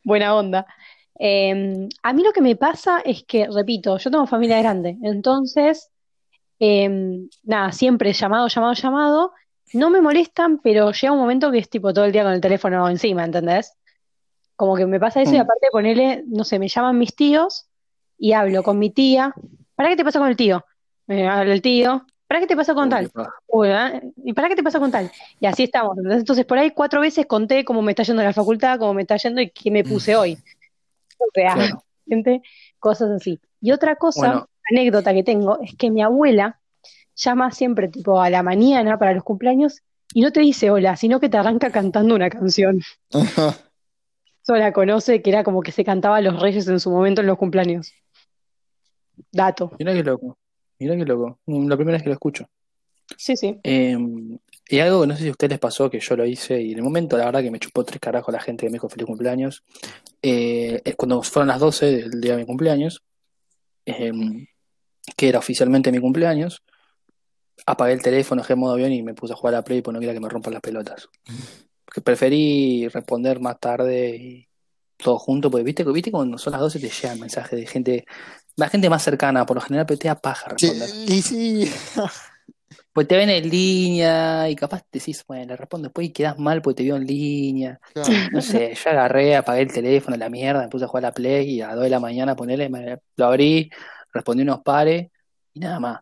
buena 0.05 0.35
onda. 0.35 0.67
Eh, 1.19 1.89
a 2.03 2.13
mí 2.13 2.23
lo 2.23 2.33
que 2.33 2.41
me 2.43 2.57
pasa 2.57 3.01
es 3.05 3.25
que, 3.25 3.47
repito, 3.51 3.97
yo 3.99 4.11
tengo 4.11 4.27
familia 4.27 4.59
grande. 4.59 4.97
Entonces, 5.03 5.91
eh, 6.59 6.89
nada, 7.45 7.73
siempre 7.73 8.13
llamado, 8.13 8.49
llamado, 8.49 8.75
llamado. 8.75 9.33
No 9.73 9.91
me 9.91 10.01
molestan, 10.01 10.59
pero 10.59 10.93
llega 10.93 11.13
un 11.13 11.19
momento 11.19 11.51
que 11.51 11.59
es 11.59 11.69
tipo 11.69 11.93
todo 11.93 12.05
el 12.05 12.13
día 12.13 12.23
con 12.23 12.33
el 12.33 12.41
teléfono 12.41 12.89
encima, 12.89 13.25
¿entendés? 13.25 13.73
Como 14.55 14.77
que 14.77 14.87
me 14.87 15.01
pasa 15.01 15.23
eso 15.23 15.35
y 15.35 15.39
Mm. 15.39 15.41
aparte 15.41 15.67
ponele, 15.73 16.25
no 16.27 16.45
sé, 16.45 16.59
me 16.59 16.69
llaman 16.69 16.97
mis 16.99 17.15
tíos 17.15 17.67
y 18.19 18.33
hablo 18.33 18.63
con 18.63 18.79
mi 18.79 18.91
tía. 18.91 19.35
¿Para 19.75 19.89
qué 19.91 19.97
te 19.97 20.05
pasa 20.05 20.19
con 20.19 20.29
el 20.29 20.37
tío? 20.37 20.65
Me 21.07 21.29
habla 21.29 21.53
el 21.53 21.63
tío. 21.63 22.07
¿Para 22.27 22.41
qué 22.41 22.47
te 22.47 22.57
pasa 22.57 22.75
con 22.75 22.89
tal? 22.89 23.11
Uy, 23.47 23.69
¿eh? 23.69 24.03
¿Y 24.25 24.33
para 24.33 24.49
qué 24.49 24.57
te 24.57 24.63
pasa 24.63 24.81
con 24.81 24.91
tal? 24.91 25.11
Y 25.39 25.47
así 25.47 25.65
estamos. 25.65 25.97
Entonces, 25.99 26.45
por 26.45 26.59
ahí 26.59 26.73
cuatro 26.73 27.01
veces 27.01 27.27
conté 27.27 27.65
cómo 27.65 27.83
me 27.83 27.93
está 27.93 28.03
yendo 28.03 28.23
en 28.23 28.27
la 28.27 28.33
facultad, 28.33 28.79
cómo 28.79 28.95
me 28.95 29.03
está 29.03 29.17
yendo 29.17 29.41
y 29.41 29.51
qué 29.51 29.71
me 29.71 29.85
puse 29.85 30.17
hoy. 30.17 30.37
O 31.19 31.27
sea, 31.33 31.55
Claro. 31.55 31.85
gente, 32.09 32.43
cosas 32.81 33.11
así. 33.11 33.41
Y 33.61 33.71
otra 33.71 33.95
cosa, 33.97 34.21
Bueno. 34.21 34.49
anécdota 34.71 35.15
que 35.15 35.23
tengo, 35.23 35.61
es 35.63 35.75
que 35.77 35.91
mi 35.91 36.03
abuela 36.03 36.59
llama 37.15 37.51
siempre 37.53 37.89
tipo 37.89 38.21
a 38.21 38.29
la 38.29 38.43
mañana 38.43 38.99
para 38.99 39.15
los 39.15 39.23
cumpleaños 39.23 39.83
y 40.13 40.21
no 40.21 40.33
te 40.33 40.41
dice 40.41 40.71
hola, 40.71 40.97
sino 40.97 41.21
que 41.21 41.29
te 41.29 41.39
arranca 41.39 41.71
cantando 41.71 42.15
una 42.15 42.29
canción. 42.29 42.81
Solo 44.43 44.59
la 44.61 44.73
conoce, 44.73 45.23
que 45.23 45.31
era 45.31 45.43
como 45.45 45.63
que 45.63 45.73
se 45.73 45.85
cantaba 45.85 46.17
a 46.17 46.21
los 46.21 46.41
reyes 46.41 46.67
en 46.69 46.79
su 46.81 46.91
momento 46.91 47.21
en 47.21 47.27
los 47.29 47.39
cumpleaños. 47.39 47.93
Dato. 49.33 49.73
Mirá 49.79 49.93
qué 49.93 50.03
loco. 50.03 50.37
Mirá 50.79 50.97
qué 50.97 51.05
loco. 51.05 51.39
Mm, 51.47 51.69
La 51.69 51.77
primera 51.77 51.97
vez 51.97 52.03
que 52.03 52.09
lo 52.09 52.15
escucho. 52.15 52.49
Sí, 53.17 53.37
sí. 53.37 53.59
Eh, 53.63 53.97
y 54.69 54.79
algo 54.81 55.03
que 55.03 55.07
no 55.07 55.15
sé 55.15 55.23
si 55.23 55.29
a 55.29 55.31
ustedes 55.31 55.53
les 55.53 55.59
pasó, 55.61 55.89
que 55.89 56.01
yo 56.01 56.17
lo 56.17 56.27
hice, 56.27 56.61
y 56.61 56.73
en 56.73 56.79
el 56.79 56.85
momento 56.85 57.17
la 57.17 57.27
verdad 57.27 57.43
que 57.43 57.51
me 57.51 57.61
chupó 57.61 57.85
tres 57.85 58.01
carajos 58.01 58.33
la 58.33 58.41
gente 58.41 58.67
que 58.67 58.71
me 58.71 58.75
dijo 58.75 58.89
feliz 58.89 59.07
cumpleaños. 59.07 59.63
Eh, 60.23 60.83
cuando 60.97 61.23
fueron 61.23 61.49
las 61.49 61.61
12 61.61 61.87
del 61.87 62.21
día 62.21 62.33
de 62.33 62.39
mi 62.39 62.47
cumpleaños, 62.47 63.03
eh, 63.85 64.13
que 65.17 65.29
era 65.29 65.39
oficialmente 65.39 65.93
mi 65.93 66.01
cumpleaños, 66.01 66.63
apagué 67.65 67.93
el 67.93 68.03
teléfono, 68.03 68.43
dejé 68.43 68.55
en 68.55 68.59
modo 68.59 68.75
avión 68.75 68.93
y 68.93 69.03
me 69.03 69.15
puse 69.15 69.33
a 69.33 69.37
jugar 69.37 69.55
a 69.55 69.59
la 69.59 69.65
Play 69.65 69.83
porque 69.83 69.95
no 69.95 70.01
quería 70.01 70.15
que 70.15 70.21
me 70.21 70.29
rompan 70.29 70.53
las 70.53 70.63
pelotas. 70.63 71.09
Porque 71.85 72.01
preferí 72.01 72.89
responder 72.89 73.41
más 73.41 73.61
tarde 73.61 74.17
y 74.17 74.49
todo 74.97 75.19
junto, 75.19 75.51
porque 75.51 75.65
viste, 75.65 75.85
viste 75.85 76.11
cuando 76.11 76.39
son 76.39 76.53
las 76.53 76.61
12 76.61 76.81
te 76.81 76.89
llegan 76.89 77.21
mensajes 77.21 77.59
de 77.59 77.67
gente, 77.67 78.05
la 78.57 78.69
gente 78.69 78.89
más 78.91 79.03
cercana, 79.03 79.45
por 79.47 79.57
lo 79.57 79.61
general, 79.61 79.87
pero 79.87 79.99
te 79.99 80.09
da 80.09 80.15
paja 80.15 80.55
Sí, 80.57 80.69
responder. 80.69 80.91
y 81.09 81.23
sí. 81.23 81.71
Pues 82.93 83.07
te 83.07 83.15
ven 83.17 83.29
en 83.29 83.49
línea 83.49 84.49
y 84.49 84.57
capaz 84.57 84.81
te 84.91 84.99
decís, 84.99 85.23
bueno, 85.29 85.45
le 85.47 85.57
respondo 85.57 85.89
después 85.89 86.07
y 86.09 86.13
quedas 86.13 86.39
mal 86.39 86.63
porque 86.63 86.79
te 86.79 86.83
vio 86.83 86.97
en 86.97 87.07
línea. 87.07 87.79
Claro. 87.93 88.11
No 88.33 88.41
sé, 88.41 88.75
yo 88.75 88.91
agarré, 88.91 89.37
apagué 89.37 89.61
el 89.63 89.73
teléfono, 89.73 90.17
la 90.17 90.31
mierda, 90.31 90.63
me 90.63 90.69
puse 90.69 90.87
a 90.87 90.89
jugar 90.89 91.05
a 91.05 91.09
la 91.09 91.13
Play 91.15 91.51
y 91.57 91.61
a 91.61 91.67
las 91.69 91.77
2 91.77 91.85
de 91.85 91.91
la 91.91 92.01
mañana 92.01 92.35
ponele, 92.35 92.71
me- 92.71 92.99
lo 93.17 93.27
abrí, 93.27 93.71
respondí 94.15 94.43
unos 94.45 94.61
pares 94.63 95.09
y 95.53 95.61
nada 95.61 95.79
más. 95.79 96.01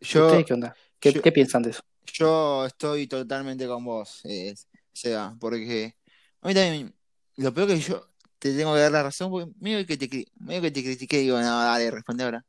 Yo, 0.00 0.26
¿Ustedes 0.26 0.44
qué 0.44 0.52
onda? 0.54 0.76
¿Qué, 1.00 1.12
yo, 1.12 1.22
qué 1.22 1.32
piensan 1.32 1.62
de 1.62 1.70
eso? 1.70 1.82
yo 2.12 2.66
estoy 2.66 3.06
totalmente 3.06 3.66
con 3.66 3.82
vos, 3.84 4.20
eh, 4.24 4.54
Seba, 4.92 5.34
porque 5.40 5.96
a 6.42 6.48
mí 6.48 6.54
también, 6.54 6.94
lo 7.36 7.52
peor 7.54 7.68
que 7.68 7.78
yo 7.80 8.08
te 8.44 8.54
tengo 8.54 8.74
que 8.74 8.80
dar 8.80 8.92
la 8.92 9.04
razón, 9.04 9.30
porque 9.30 9.50
medio 9.58 9.86
que 9.86 9.96
te, 9.96 10.26
medio 10.38 10.60
que 10.60 10.70
te 10.70 10.84
critiqué, 10.84 11.20
digo, 11.20 11.40
no, 11.40 11.62
dale, 11.62 11.90
responde 11.90 12.24
ahora. 12.24 12.44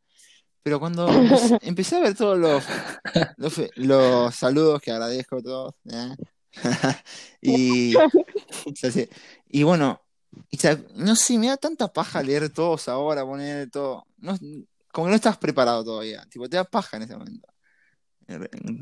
Pero 0.62 0.78
cuando 0.78 1.08
empecé, 1.62 1.96
a 1.96 2.00
ver 2.02 2.14
todos 2.18 2.38
los, 2.38 2.66
los, 3.78 4.36
saludos 4.36 4.82
que 4.82 4.92
agradezco 4.92 5.38
a 5.38 5.42
todos, 5.42 5.76
¿eh? 5.86 6.16
y, 7.42 7.96
o 7.96 8.76
sea, 8.76 8.92
sí, 8.92 9.08
y 9.48 9.64
bueno, 9.64 10.02
y 10.52 10.58
no 10.96 11.16
sé, 11.16 11.38
me 11.38 11.48
da 11.48 11.56
tanta 11.56 11.88
paja 11.88 12.22
leer 12.22 12.50
todos 12.50 12.90
ahora, 12.90 13.24
poner 13.24 13.70
todo, 13.70 14.06
no, 14.18 14.38
como 14.92 15.08
que 15.08 15.12
no 15.12 15.16
estás 15.16 15.38
preparado 15.38 15.86
todavía, 15.86 16.28
tipo, 16.30 16.50
te 16.50 16.58
da 16.58 16.66
paja 16.66 16.98
en 16.98 17.04
ese 17.04 17.16
momento. 17.16 17.48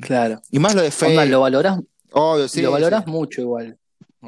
Claro. 0.02 0.42
Y 0.50 0.58
más 0.58 0.74
lo 0.74 0.82
de 0.82 0.88
Onda, 0.88 1.22
fe, 1.22 1.26
lo 1.28 1.42
valorás, 1.42 1.80
obvio, 2.12 2.48
sí, 2.48 2.64
lo 2.64 2.70
sí, 2.70 2.74
valorás 2.74 3.06
mucho 3.06 3.42
igual. 3.42 3.78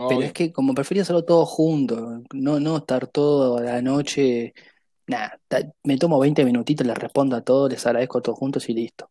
Pero 0.10 0.22
es 0.22 0.34
que 0.34 0.52
como 0.52 0.74
prefería 0.74 1.04
hacerlo 1.04 1.24
todo 1.24 1.46
junto, 1.46 2.22
no, 2.34 2.60
no 2.60 2.78
estar 2.78 3.08
todo 3.08 3.58
a 3.58 3.62
la 3.62 3.82
noche, 3.82 4.54
nada, 5.08 5.40
me 5.84 5.98
tomo 5.98 6.20
20 6.20 6.44
minutitos, 6.44 6.86
les 6.86 6.98
respondo 6.98 7.36
a 7.38 7.42
todos, 7.42 7.72
les 7.72 7.86
agradezco 7.86 8.18
a 8.18 8.22
todos 8.22 8.38
juntos 8.38 8.68
y 8.68 8.74
listo. 8.74 9.10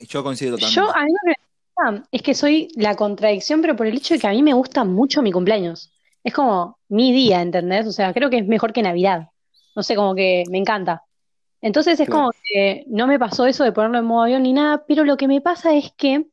Yo 0.00 0.22
coincido 0.22 0.58
Yo, 0.58 0.66
totalmente. 0.86 0.98
a 0.98 1.04
mí 1.04 1.10
lo 1.12 1.18
que 1.24 1.28
me 1.28 1.34
pasa 1.74 2.08
es 2.12 2.22
que 2.22 2.34
soy 2.34 2.68
la 2.76 2.94
contradicción, 2.94 3.60
pero 3.62 3.74
por 3.74 3.86
el 3.86 3.96
hecho 3.96 4.14
de 4.14 4.20
que 4.20 4.26
a 4.26 4.32
mí 4.32 4.42
me 4.42 4.52
gusta 4.52 4.84
mucho 4.84 5.22
mi 5.22 5.32
cumpleaños. 5.32 5.92
Es 6.22 6.34
como 6.34 6.78
mi 6.88 7.12
día, 7.12 7.40
¿entendés? 7.40 7.86
O 7.86 7.92
sea, 7.92 8.12
creo 8.12 8.28
que 8.30 8.38
es 8.38 8.46
mejor 8.46 8.72
que 8.72 8.82
Navidad. 8.82 9.28
No 9.74 9.82
sé, 9.82 9.94
como 9.96 10.14
que 10.14 10.44
me 10.50 10.58
encanta. 10.58 11.04
Entonces 11.62 11.98
es 11.98 12.06
Claro. 12.06 12.20
como 12.24 12.30
que 12.44 12.84
no 12.88 13.06
me 13.06 13.18
pasó 13.18 13.46
eso 13.46 13.64
de 13.64 13.72
ponerlo 13.72 13.98
en 13.98 14.04
modo 14.04 14.24
avión 14.24 14.42
ni 14.42 14.52
nada, 14.52 14.84
pero 14.86 15.04
lo 15.04 15.16
que 15.16 15.26
me 15.26 15.40
pasa 15.40 15.74
es 15.74 15.90
que, 15.96 16.26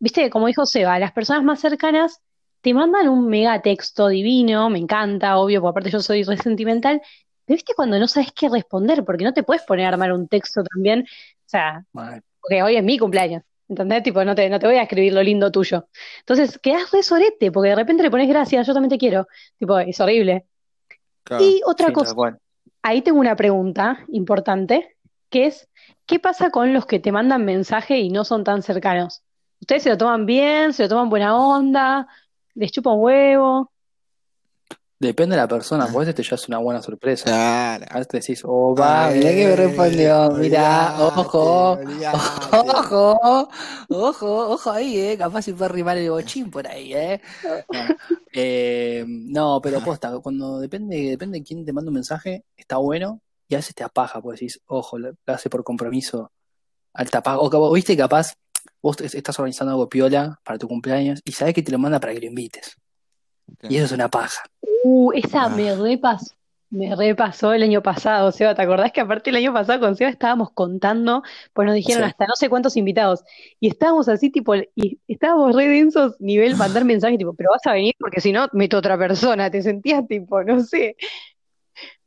viste, 0.00 0.28
como 0.28 0.46
dijo 0.48 0.66
Seba, 0.66 0.98
las 0.98 1.12
personas 1.12 1.44
más 1.44 1.60
cercanas 1.60 2.20
te 2.62 2.74
mandan 2.74 3.08
un 3.10 3.28
mega 3.28 3.62
texto 3.62 4.08
divino, 4.08 4.70
me 4.70 4.80
encanta, 4.80 5.38
obvio, 5.38 5.60
porque 5.62 5.70
aparte 5.72 5.90
yo 5.92 6.00
soy 6.02 6.24
re 6.24 6.38
sentimental, 6.38 7.02
pero 7.46 7.56
viste 7.56 7.74
cuando 7.76 7.98
no 8.00 8.08
sabes 8.08 8.32
qué 8.34 8.48
responder, 8.50 9.04
porque 9.04 9.24
no 9.24 9.34
te 9.34 9.44
puedes 9.44 9.64
poner 9.64 9.86
a 9.86 9.90
armar 9.90 10.12
un 10.14 10.28
texto 10.28 10.64
también, 10.64 11.02
o 11.02 11.48
sea, 11.48 11.86
porque 12.40 12.62
hoy 12.62 12.76
es 12.76 12.84
mi 12.84 12.98
cumpleaños, 12.98 13.42
¿entendés? 13.68 14.02
Tipo, 14.04 14.24
no 14.24 14.34
te, 14.34 14.48
no 14.50 14.58
te 14.60 14.66
voy 14.66 14.76
a 14.76 14.82
escribir 14.84 15.12
lo 15.14 15.22
lindo 15.22 15.50
tuyo. 15.52 15.88
Entonces, 16.20 16.58
quedás 16.58 16.90
re 16.92 17.02
sorete, 17.04 17.52
porque 17.52 17.70
de 17.70 17.76
repente 17.76 18.02
le 18.04 18.10
pones 18.10 18.28
gracias, 18.28 18.66
yo 18.66 18.74
también 18.74 18.90
te 18.90 18.98
quiero, 18.98 19.28
tipo, 19.58 19.78
es 19.78 20.00
horrible. 20.00 20.46
Claro. 21.24 21.44
Y 21.44 21.62
otra 21.66 21.88
Sí, 21.88 21.92
cosa, 21.92 22.14
ahí 22.82 23.02
tengo 23.02 23.20
una 23.20 23.36
pregunta 23.36 24.04
importante, 24.08 24.96
que 25.30 25.46
es, 25.46 25.68
¿qué 26.06 26.18
pasa 26.20 26.50
con 26.50 26.72
los 26.72 26.86
que 26.86 27.00
te 27.00 27.12
mandan 27.12 27.44
mensaje 27.44 27.98
y 27.98 28.10
no 28.10 28.24
son 28.24 28.44
tan 28.44 28.62
cercanos? 28.62 29.22
¿Ustedes 29.60 29.84
se 29.84 29.90
lo 29.90 29.98
toman 29.98 30.26
bien, 30.26 30.72
se 30.72 30.84
lo 30.84 30.88
toman 30.90 31.10
buena 31.10 31.36
onda, 31.36 32.08
les 32.54 32.70
chupa 32.70 32.90
un 32.90 33.02
huevo? 33.02 33.72
Depende 35.02 35.34
de 35.34 35.42
la 35.42 35.48
persona, 35.48 35.86
porque 35.86 35.96
a 35.96 35.98
veces 35.98 36.14
te 36.14 36.22
llevas 36.22 36.46
una 36.46 36.58
buena 36.58 36.80
sorpresa. 36.80 37.24
Claro. 37.24 37.86
A 37.90 37.94
veces 37.94 38.08
te 38.08 38.16
decís, 38.18 38.42
oh, 38.44 38.72
va, 38.72 39.10
mirá 39.10 39.30
que 39.30 39.46
me 39.48 39.56
respondió, 39.56 40.30
mirá, 40.30 40.94
ojo, 41.00 41.76
ojo, 42.52 43.48
ojo, 43.88 44.48
ojo 44.52 44.70
ahí, 44.70 45.00
eh, 45.00 45.18
capaz 45.18 45.42
se 45.42 45.54
puede 45.54 45.72
rimar 45.72 45.98
el 45.98 46.08
bochín 46.08 46.52
por 46.52 46.68
ahí, 46.68 46.94
eh. 46.94 47.20
No, 47.42 47.96
eh, 48.32 49.04
no, 49.08 49.60
pero 49.60 49.80
posta, 49.80 50.16
cuando 50.20 50.60
depende, 50.60 50.96
depende 51.10 51.38
de 51.40 51.44
quién 51.44 51.64
te 51.64 51.72
manda 51.72 51.88
un 51.88 51.94
mensaje, 51.94 52.44
está 52.56 52.76
bueno, 52.76 53.20
y 53.48 53.56
a 53.56 53.58
veces 53.58 53.74
te 53.74 53.82
apaja, 53.82 54.22
pues 54.22 54.38
decís, 54.38 54.60
ojo, 54.66 55.00
lo, 55.00 55.14
hace 55.26 55.50
por 55.50 55.64
compromiso, 55.64 56.30
alta 56.94 57.20
paga, 57.24 57.40
o 57.40 57.72
viste, 57.72 57.96
capaz, 57.96 58.34
vos 58.82 59.00
est- 59.00 59.14
estás 59.14 59.38
organizando 59.38 59.72
algo 59.72 59.88
piola 59.88 60.38
para 60.44 60.58
tu 60.58 60.68
cumpleaños, 60.68 61.20
y 61.24 61.32
sabes 61.32 61.54
que 61.54 61.62
te 61.62 61.72
lo 61.72 61.78
manda 61.78 62.00
para 62.00 62.12
que 62.12 62.20
lo 62.20 62.26
invites, 62.26 62.76
y 63.68 63.76
eso 63.76 63.86
es 63.86 63.92
una 63.92 64.08
paja. 64.08 64.42
Uh, 64.84 65.12
esa 65.12 65.44
Ah, 65.44 65.48
me 65.48 65.74
repasó, 65.74 66.34
me 66.70 66.94
repasó 66.96 67.52
el 67.52 67.62
año 67.62 67.82
pasado, 67.82 68.32
Seba, 68.32 68.54
¿te 68.54 68.62
acordás 68.62 68.92
que 68.92 69.00
aparte 69.00 69.30
el 69.30 69.36
año 69.36 69.52
pasado 69.52 69.78
con 69.80 69.94
Seba 69.96 70.10
estábamos 70.10 70.50
contando, 70.52 71.22
pues 71.52 71.66
nos 71.66 71.74
dijeron 71.74 72.02
Sí, 72.04 72.08
hasta 72.10 72.26
no 72.26 72.34
sé 72.34 72.48
cuántos 72.48 72.76
invitados, 72.76 73.22
y 73.60 73.68
estábamos 73.68 74.08
así, 74.08 74.30
tipo, 74.30 74.54
y 74.56 74.98
estábamos 75.06 75.54
re 75.54 75.68
densos, 75.68 76.16
nivel 76.18 76.56
mandar 76.56 76.84
mensajes, 76.84 77.18
tipo, 77.18 77.34
pero 77.34 77.50
vas 77.50 77.66
a 77.66 77.72
venir 77.74 77.94
porque 77.98 78.20
si 78.20 78.32
no, 78.32 78.48
meto 78.52 78.78
otra 78.78 78.98
persona, 78.98 79.50
te 79.50 79.62
sentías 79.62 80.06
tipo, 80.08 80.42
no 80.42 80.60
sé, 80.60 80.96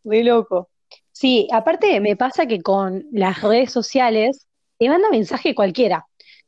re 0.04 0.24
loco. 0.24 0.70
Sí, 1.12 1.48
aparte 1.52 2.00
me 2.02 2.16
pasa 2.16 2.46
que 2.46 2.62
con 2.62 3.06
las 3.12 3.42
redes 3.42 3.72
sociales 3.72 4.48
te 4.78 4.90
manda 4.90 5.10
mensaje 5.10 5.56
cualquiera. 5.56 6.06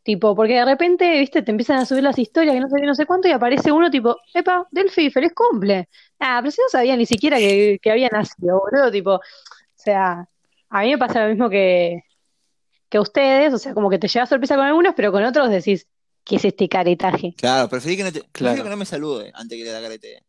Tipo, 0.07 0.33
porque 0.37 0.53
de 0.53 0.63
repente, 0.63 1.19
viste, 1.19 1.41
te 1.41 1.51
empiezan 1.51 1.79
a 1.79 1.85
subir 1.85 2.01
las 2.01 2.17
historias 2.17 2.53
que 2.55 2.61
no 2.61 2.69
sé 2.69 2.77
qué, 2.79 2.85
no 2.87 2.95
sé 2.95 3.05
cuánto, 3.05 3.27
y 3.27 3.31
aparece 3.31 3.73
uno 3.73 3.91
tipo, 3.91 4.15
epa, 4.33 4.65
Delphi, 4.71 5.09
feliz 5.11 5.33
cumple. 5.35 5.89
Ah, 6.17 6.39
pero 6.41 6.49
si 6.51 6.61
no 6.61 6.69
sabía 6.69 6.95
ni 6.95 7.05
siquiera 7.05 7.37
que, 7.39 7.77
que 7.81 7.91
había 7.91 8.07
nacido, 8.07 8.57
boludo, 8.61 8.89
tipo, 8.89 9.15
o 9.15 9.21
sea, 9.75 10.25
a 10.69 10.81
mí 10.81 10.91
me 10.91 10.97
pasa 10.97 11.23
lo 11.23 11.27
mismo 11.29 11.49
que, 11.49 12.03
que 12.87 12.97
a 12.99 13.01
ustedes, 13.01 13.53
o 13.53 13.57
sea, 13.57 13.73
como 13.73 13.89
que 13.89 13.99
te 13.99 14.07
lleva 14.07 14.25
sorpresa 14.25 14.55
con 14.55 14.63
algunos, 14.65 14.93
pero 14.95 15.11
con 15.11 15.25
otros 15.25 15.49
decís, 15.49 15.85
¿qué 16.23 16.37
es 16.37 16.45
este 16.45 16.69
caretaje? 16.69 17.33
Claro, 17.37 17.67
preferí 17.67 17.97
que 17.97 18.03
no 18.05 18.11
te, 18.13 18.21
prefiero 18.21 18.53
que 18.53 18.61
claro, 18.61 18.69
no 18.69 18.77
me 18.77 18.85
salude 18.85 19.33
antes 19.35 19.57
que 19.57 19.63
le 19.65 19.71
da 19.71 19.81
carete. 19.81 20.23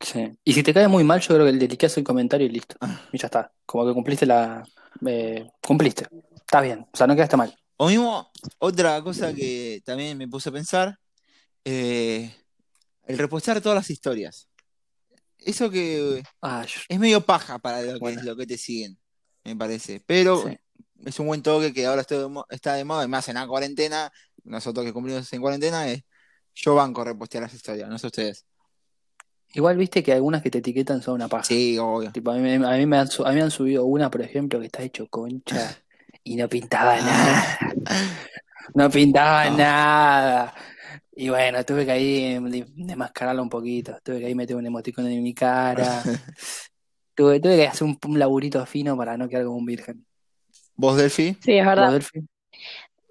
sí. 0.00 0.30
Y 0.44 0.54
si 0.54 0.62
te 0.62 0.72
cae 0.72 0.88
muy 0.88 1.04
mal, 1.04 1.20
yo 1.20 1.34
creo 1.34 1.44
que 1.44 1.52
le 1.52 1.68
liqueas 1.68 1.94
el 1.98 2.04
comentario 2.04 2.46
y 2.46 2.50
listo, 2.50 2.74
Ah. 2.80 3.02
y 3.12 3.18
ya 3.18 3.26
está, 3.26 3.52
como 3.66 3.86
que 3.86 3.92
cumpliste 3.92 4.24
la, 4.24 4.64
eh, 5.06 5.46
cumpliste, 5.60 6.06
está 6.36 6.62
bien, 6.62 6.86
o 6.90 6.96
sea, 6.96 7.06
no 7.06 7.14
quedaste 7.14 7.36
mal. 7.36 7.54
O 7.78 7.88
mismo, 7.88 8.30
otra 8.58 9.02
cosa 9.02 9.34
que 9.34 9.82
también 9.84 10.16
me 10.16 10.28
puse 10.28 10.48
a 10.48 10.52
pensar, 10.52 10.98
eh, 11.64 12.34
el 13.06 13.18
repostar 13.18 13.60
todas 13.60 13.76
las 13.76 13.90
historias. 13.90 14.48
Eso 15.38 15.70
que 15.70 16.22
Ah, 16.42 16.64
es 16.88 16.98
medio 16.98 17.20
paja 17.20 17.58
para 17.58 17.82
lo 17.82 17.92
que, 17.94 17.98
bueno, 17.98 18.22
lo 18.22 18.36
que 18.36 18.46
te 18.46 18.56
siguen, 18.58 18.98
me 19.44 19.54
parece. 19.54 20.02
Pero 20.06 20.48
sí. 20.48 20.56
es 21.04 21.18
un 21.20 21.26
buen 21.26 21.42
toque 21.42 21.72
que 21.72 21.86
ahora 21.86 22.02
está 22.02 22.74
de 22.74 22.84
moda, 22.84 23.06
más 23.06 23.28
en 23.28 23.34
la 23.34 23.46
cuarentena, 23.46 24.10
nosotros 24.44 24.84
que 24.86 24.92
cumplimos 24.92 25.30
en 25.32 25.40
cuarentena, 25.40 25.88
es 25.90 26.02
yo 26.54 26.74
banco 26.74 27.04
repostear 27.04 27.42
las 27.42 27.52
historias, 27.54 27.88
no 27.88 27.98
sé 27.98 28.06
ustedes. 28.06 28.46
Igual 29.54 29.76
viste 29.76 30.02
que 30.02 30.12
algunas 30.12 30.42
que 30.42 30.50
te 30.50 30.58
etiquetan 30.58 31.02
son 31.02 31.14
una 31.14 31.28
paja. 31.28 31.44
Sí, 31.44 31.78
obvio. 31.78 32.10
Tipo, 32.12 32.30
a 32.30 32.34
mí, 32.34 32.40
me- 32.40 32.66
a 32.66 32.76
mí 32.76 32.86
me 32.86 32.98
han, 32.98 33.08
a 33.24 33.28
mí 33.30 33.34
me 33.36 33.42
han 33.42 33.50
subido 33.50 33.84
una, 33.84 34.10
por 34.10 34.22
ejemplo, 34.22 34.58
que 34.60 34.66
está 34.66 34.82
hecho 34.82 35.06
concha 35.08 35.76
y 36.26 36.34
no 36.36 36.48
pintaba 36.48 36.96
nada. 37.00 37.58
No 38.74 38.90
pintaba 38.90 39.48
No. 39.48 39.56
nada. 39.56 40.54
Y 41.14 41.28
bueno, 41.28 41.64
tuve 41.64 41.86
que 41.86 41.92
ahí 41.92 42.38
de- 42.38 42.66
desmascararlo 42.74 43.42
un 43.42 43.48
poquito. 43.48 43.96
Tuve 44.02 44.18
que 44.18 44.26
ahí 44.26 44.34
meter 44.34 44.56
un 44.56 44.66
emoticón 44.66 45.06
en 45.06 45.22
mi 45.22 45.32
cara. 45.32 46.02
Tuve, 47.14 47.40
tuve 47.40 47.56
que 47.56 47.66
hacer 47.66 47.84
un, 47.86 47.98
un 48.06 48.18
laburito 48.18 48.64
fino 48.66 48.94
para 48.94 49.16
no 49.16 49.26
quedar 49.26 49.44
como 49.44 49.56
un 49.56 49.64
virgen. 49.64 50.04
¿Vos, 50.74 50.98
Delphi? 50.98 51.34
Sí, 51.40 51.56
es 51.56 51.64
¿Vos, 51.64 51.74
verdad. 51.74 51.92
Delphi? 51.92 52.20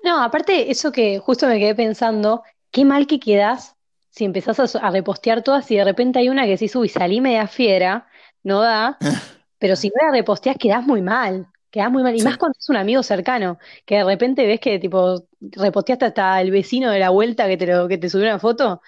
No, 0.04 0.22
aparte, 0.22 0.70
eso 0.70 0.92
que 0.92 1.18
justo 1.18 1.48
me 1.48 1.58
quedé 1.58 1.74
pensando, 1.74 2.44
qué 2.70 2.86
mal 2.86 3.08
que 3.08 3.20
quedás 3.20 3.76
si 4.12 4.24
empezás 4.26 4.76
a, 4.76 4.80
a 4.88 4.92
repostear 4.92 5.42
todas 5.42 5.72
y 5.72 5.78
de 5.78 5.84
repente 5.84 6.20
hay 6.20 6.30
una 6.30 6.44
que 6.44 6.52
decís, 6.52 6.76
uy, 6.76 6.88
salí 6.90 7.20
media 7.20 7.48
fiera, 7.48 8.08
no 8.44 8.62
da, 8.62 9.00
pero 9.58 9.76
si 9.76 9.88
no 9.88 9.96
la 10.06 10.12
reposteás 10.12 10.58
quedás 10.60 10.86
muy 10.86 11.02
mal, 11.02 11.48
quedás 11.76 11.92
muy 11.92 12.04
mal, 12.04 12.16
y 12.16 12.24
más 12.24 12.38
cuando 12.38 12.56
es 12.58 12.70
un 12.70 12.78
amigo 12.78 13.04
cercano, 13.04 13.60
que 13.86 13.96
de 13.98 14.06
repente 14.06 14.48
ves 14.48 14.62
que 14.62 14.80
tipo 14.80 15.26
reposteaste 15.42 16.06
hasta 16.06 16.40
el 16.40 16.50
vecino 16.50 16.90
de 16.90 17.00
la 17.00 17.10
vuelta 17.10 17.48
que 17.50 17.58
te 17.58 17.68
lo, 17.68 17.90
que 17.90 17.98
te 17.98 18.10
subió 18.10 18.28
una 18.28 18.40
foto 18.40 18.82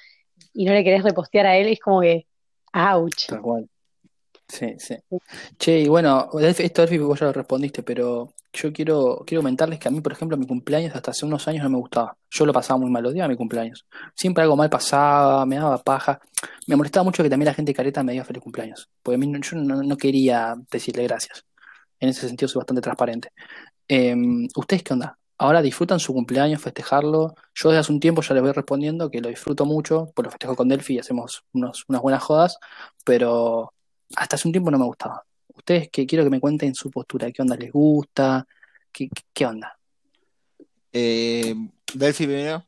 y 0.54 0.64
no 0.64 0.72
le 0.72 0.86
querés 0.86 1.04
repostear 1.04 1.46
a 1.48 1.58
él, 1.58 1.68
es 1.68 1.82
como 1.82 2.00
que, 2.00 2.26
ouch. 2.74 3.28
tal 3.28 3.42
cual. 3.42 3.70
Sí, 4.48 4.76
sí. 4.80 4.96
Che, 5.60 5.80
y 5.82 5.90
bueno, 5.90 6.30
esto 6.40 6.82
Delphi 6.82 6.98
vos 7.00 7.20
ya 7.20 7.26
lo 7.26 7.34
respondiste, 7.34 7.84
pero 7.84 8.34
yo 8.54 8.72
quiero, 8.72 9.22
quiero 9.28 9.42
comentarles 9.42 9.80
que 9.80 9.90
a 9.90 9.92
mí, 9.92 10.00
por 10.00 10.14
ejemplo, 10.14 10.38
mi 10.38 10.48
cumpleaños 10.48 10.96
hasta 10.96 11.12
hace 11.12 11.26
unos 11.26 11.46
años 11.50 11.66
no 11.66 11.70
me 11.70 11.78
gustaba. 11.78 12.16
Yo 12.30 12.46
lo 12.46 12.54
pasaba 12.54 12.80
muy 12.80 12.90
mal, 12.90 13.06
odiaba 13.06 13.28
mi 13.28 13.36
cumpleaños. 13.36 13.86
Siempre 14.16 14.44
algo 14.44 14.56
mal 14.56 14.70
pasaba, 14.70 15.46
me 15.46 15.58
daba 15.58 15.78
paja. 15.80 16.22
Me 16.66 16.78
molestaba 16.78 17.04
mucho 17.04 17.22
que 17.22 17.30
también 17.30 17.48
la 17.48 17.54
gente 17.54 17.74
careta 17.74 18.02
me 18.04 18.14
diga 18.14 18.24
feliz 18.24 18.42
cumpleaños, 18.42 18.88
porque 19.04 19.16
a 19.16 19.18
mí 19.18 19.28
no- 19.28 19.42
yo 19.42 19.58
no, 19.58 19.84
no 19.84 19.98
quería 19.98 20.56
decirle 20.72 21.04
gracias. 21.04 21.44
En 22.00 22.10
ese 22.10 22.28
sentido 22.28 22.48
soy 22.50 22.60
bastante 22.60 22.82
transparente. 22.82 23.32
Eh, 23.88 24.16
¿ustedes 24.56 24.84
qué 24.84 24.94
onda? 24.94 25.18
Ahora 25.40 25.62
disfrutan 25.62 26.00
su 26.00 26.14
cumpleaños, 26.14 26.62
festejarlo. 26.62 27.36
Yo 27.54 27.70
desde 27.70 27.80
hace 27.80 27.92
un 27.92 28.00
tiempo 28.00 28.22
ya 28.22 28.34
les 28.34 28.42
voy 28.44 28.52
respondiendo 28.52 29.10
que 29.12 29.22
lo 29.22 29.30
disfruto 29.30 29.66
mucho, 29.66 30.12
pues 30.16 30.24
lo 30.26 30.32
festejo 30.32 30.56
con 30.56 30.68
Delphi 30.68 30.96
y 30.96 31.00
hacemos 31.00 31.44
unos, 31.54 31.86
unas 31.88 32.02
buenas 32.02 32.24
jodas, 32.24 32.58
pero 33.06 33.74
hasta 34.16 34.36
hace 34.36 34.48
un 34.48 34.52
tiempo 34.52 34.72
no 34.72 34.80
me 34.80 34.86
gustaba. 34.86 35.24
Ustedes 35.54 35.90
que 35.90 36.06
quiero 36.08 36.24
que 36.24 36.30
me 36.32 36.40
cuenten 36.40 36.74
su 36.74 36.90
postura, 36.90 37.32
qué 37.32 37.42
onda 37.42 37.56
les 37.56 37.72
gusta, 37.72 38.48
qué, 38.92 39.10
qué- 39.10 39.24
qué 39.34 39.46
onda. 39.46 39.78
Eh, 40.94 41.54
Delphi 41.94 42.26
primero. 42.26 42.64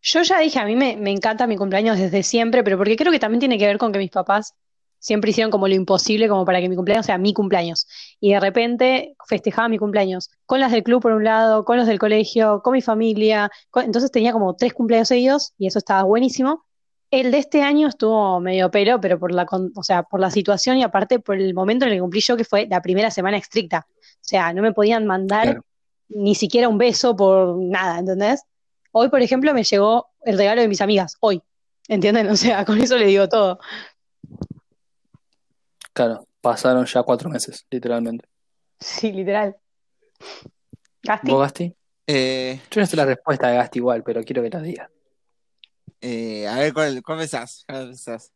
Yo 0.00 0.22
ya 0.22 0.38
dije, 0.38 0.58
a 0.58 0.64
mí 0.64 0.76
me, 0.76 0.96
me 0.96 1.10
encanta 1.10 1.46
mi 1.46 1.56
cumpleaños 1.56 1.98
desde 1.98 2.22
siempre, 2.22 2.62
pero 2.64 2.78
porque 2.78 2.96
creo 2.96 3.12
que 3.12 3.18
también 3.18 3.40
tiene 3.40 3.58
que 3.58 3.66
ver 3.66 3.78
con 3.78 3.92
que 3.92 3.98
mis 3.98 4.10
papás 4.10 4.54
siempre 4.98 5.30
hicieron 5.30 5.50
como 5.50 5.68
lo 5.68 5.74
imposible 5.74 6.28
como 6.28 6.44
para 6.44 6.60
que 6.60 6.68
mi 6.68 6.76
cumpleaños 6.76 7.06
sea 7.06 7.18
mi 7.18 7.32
cumpleaños. 7.32 7.86
Y 8.20 8.32
de 8.32 8.40
repente 8.40 9.14
festejaba 9.26 9.68
mi 9.68 9.78
cumpleaños 9.78 10.30
con 10.46 10.60
las 10.60 10.72
del 10.72 10.82
club 10.82 11.00
por 11.02 11.12
un 11.12 11.24
lado, 11.24 11.64
con 11.64 11.76
los 11.76 11.86
del 11.86 11.98
colegio, 11.98 12.60
con 12.62 12.72
mi 12.72 12.82
familia. 12.82 13.50
con- 13.70 13.84
entonces 13.84 14.10
tenía 14.10 14.32
como 14.32 14.54
tres 14.56 14.72
cumpleaños 14.74 15.08
seguidos 15.08 15.52
y 15.58 15.66
eso 15.66 15.78
estaba 15.78 16.02
buenísimo. 16.04 16.64
El 17.10 17.30
de 17.30 17.38
este 17.38 17.62
año 17.62 17.88
estuvo 17.88 18.38
medio 18.40 18.70
pelo, 18.70 19.00
pero 19.00 19.18
por 19.18 19.32
la, 19.32 19.46
con- 19.46 19.72
o 19.74 19.82
sea, 19.82 20.02
por 20.02 20.20
la 20.20 20.30
situación 20.30 20.76
y 20.76 20.82
aparte 20.82 21.18
por 21.20 21.36
el 21.36 21.54
momento 21.54 21.84
en 21.86 21.92
el 21.92 21.96
que 21.96 22.00
cumplí 22.02 22.20
yo, 22.20 22.36
que 22.36 22.44
fue 22.44 22.66
la 22.68 22.82
primera 22.82 23.10
semana 23.10 23.38
estricta. 23.38 23.86
O 23.88 23.94
sea, 24.20 24.52
no 24.52 24.60
me 24.62 24.72
podían 24.72 25.06
mandar 25.06 25.44
Claro. 25.44 25.64
ni 26.10 26.34
siquiera 26.34 26.68
un 26.68 26.76
beso 26.76 27.16
por 27.16 27.56
nada, 27.58 27.98
¿entendés? 28.00 28.42
Hoy, 28.92 29.08
por 29.08 29.22
ejemplo, 29.22 29.54
me 29.54 29.62
llegó 29.64 30.08
el 30.24 30.36
regalo 30.36 30.60
de 30.60 30.68
mis 30.68 30.80
amigas, 30.82 31.16
hoy, 31.20 31.40
¿entienden? 31.88 32.28
O 32.28 32.36
sea, 32.36 32.64
con 32.66 32.78
eso 32.78 32.96
le 32.98 33.06
digo 33.06 33.28
todo. 33.28 33.58
Claro, 35.98 36.28
pasaron 36.40 36.86
ya 36.86 37.02
cuatro 37.02 37.28
meses, 37.28 37.66
literalmente. 37.68 38.24
Sí, 38.78 39.10
literal. 39.10 39.56
Gasti, 41.02 41.28
¿Vos, 41.32 41.40
Gasti? 41.40 41.74
Eh, 42.06 42.60
Yo 42.70 42.80
no 42.80 42.86
sé 42.86 42.94
la 42.94 43.04
respuesta 43.04 43.48
de 43.48 43.56
Gasti 43.56 43.80
igual, 43.80 44.04
pero 44.04 44.22
quiero 44.22 44.40
que 44.42 44.50
la 44.50 44.60
digas. 44.62 44.88
eh, 46.00 46.46
a 46.46 46.54
ver, 46.58 46.72
¿cuál, 46.72 47.02
cuál 47.02 47.18
pensás? 47.18 47.64
¿Cuál 47.66 47.88
pensás? 47.88 48.30